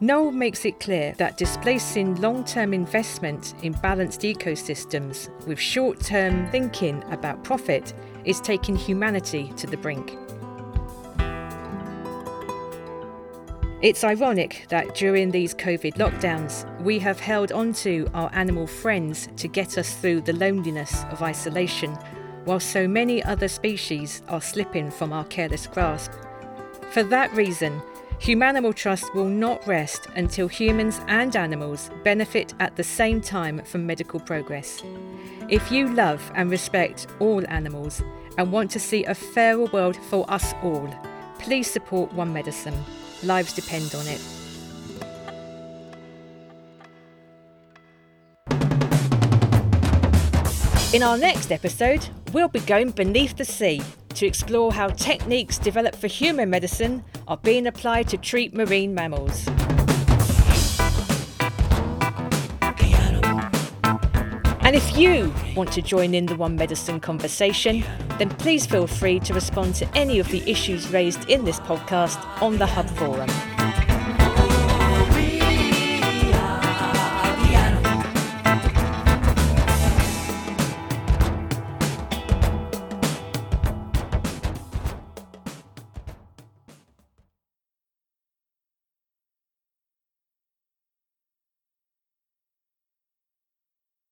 Noel 0.01 0.33
makes 0.33 0.65
it 0.65 0.81
clear 0.81 1.15
that 1.19 1.37
displacing 1.37 2.21
long 2.21 2.43
term 2.43 2.75
investment 2.75 3.55
in 3.63 3.75
balanced 3.75 4.23
ecosystems 4.23 5.29
with 5.47 5.61
short 5.61 6.01
term 6.01 6.51
thinking 6.51 7.01
about 7.13 7.45
profit 7.45 7.95
is 8.25 8.41
taking 8.41 8.75
humanity 8.75 9.53
to 9.57 9.69
the 9.69 9.77
brink. 9.77 10.19
It's 13.85 14.03
ironic 14.03 14.65
that 14.71 14.95
during 14.95 15.31
these 15.31 15.55
COVID 15.55 15.97
lockdowns, 15.97 16.65
we 16.81 16.99
have 17.01 17.21
held 17.21 17.53
onto 17.53 18.09
our 18.15 18.31
animal 18.33 18.67
friends 18.67 19.29
to 19.37 19.47
get 19.47 19.77
us 19.77 19.93
through 19.93 20.23
the 20.23 20.33
loneliness 20.33 21.05
of 21.11 21.21
isolation, 21.21 21.91
while 22.47 22.61
so 22.61 22.89
many 22.89 23.23
other 23.23 23.47
species 23.47 24.23
are 24.29 24.41
slipping 24.41 24.91
from 24.91 25.13
our 25.13 25.27
careless 25.27 25.67
grasp. 25.67 26.13
For 26.93 27.03
that 27.03 27.31
reason, 27.35 27.83
Humanimal 28.21 28.75
Trust 28.75 29.15
will 29.15 29.29
not 29.29 29.67
rest 29.67 30.07
until 30.17 30.49
humans 30.49 31.03
and 31.09 31.37
animals 31.37 31.91
benefit 32.05 32.55
at 32.61 32.77
the 32.77 32.85
same 32.85 33.21
time 33.21 33.63
from 33.67 33.85
medical 33.85 34.19
progress. 34.19 34.83
If 35.51 35.71
you 35.71 35.93
love 35.93 36.33
and 36.35 36.49
respect 36.51 37.07
all 37.21 37.47
animals 37.49 38.03
and 38.39 38.51
want 38.51 38.71
to 38.71 38.81
see 38.81 39.05
a 39.05 39.15
fairer 39.15 39.67
world 39.67 39.97
for 40.09 40.25
us 40.31 40.55
all, 40.63 40.89
please 41.39 41.71
support 41.71 42.15
One 42.15 42.33
Medicine. 42.33 42.83
Lives 43.25 43.53
depend 43.55 43.95
on 43.95 44.07
it. 44.07 44.21
In 50.95 51.03
our 51.03 51.19
next 51.19 51.51
episode, 51.51 52.09
we'll 52.33 52.49
be 52.49 52.61
going 52.61 52.91
beneath 52.91 53.37
the 53.37 53.45
sea 53.45 53.83
to 54.11 54.27
explore 54.27 54.73
how 54.73 54.89
techniques 54.89 55.59
developed 55.59 55.97
for 55.97 56.07
human 56.07 56.51
medicine 56.51 57.03
are 57.27 57.37
being 57.39 57.67
applied 57.67 58.09
to 58.09 58.17
treat 58.17 58.55
marine 58.55 58.95
mammals. 58.95 59.49
And 64.75 64.83
if 64.83 64.99
you 64.99 65.33
want 65.55 65.71
to 65.75 65.83
join 65.83 66.15
in 66.15 66.27
the 66.27 66.35
One 66.35 66.57
Medicine 66.57 66.99
conversation, 66.99 67.85
then 68.19 68.29
please 68.29 68.67
feel 68.67 68.89
free 68.89 69.21
to 69.21 69.33
respond 69.33 69.77
to 69.77 69.97
any 69.97 70.19
of 70.19 70.29
the 70.33 70.43
issues 70.51 70.91
raised 70.91 71.31
in 71.31 71.45
this 71.45 71.61
podcast 71.61 72.19
on 72.43 72.59
the 72.59 72.67
Hub 72.67 72.91
Forum. 72.91 73.54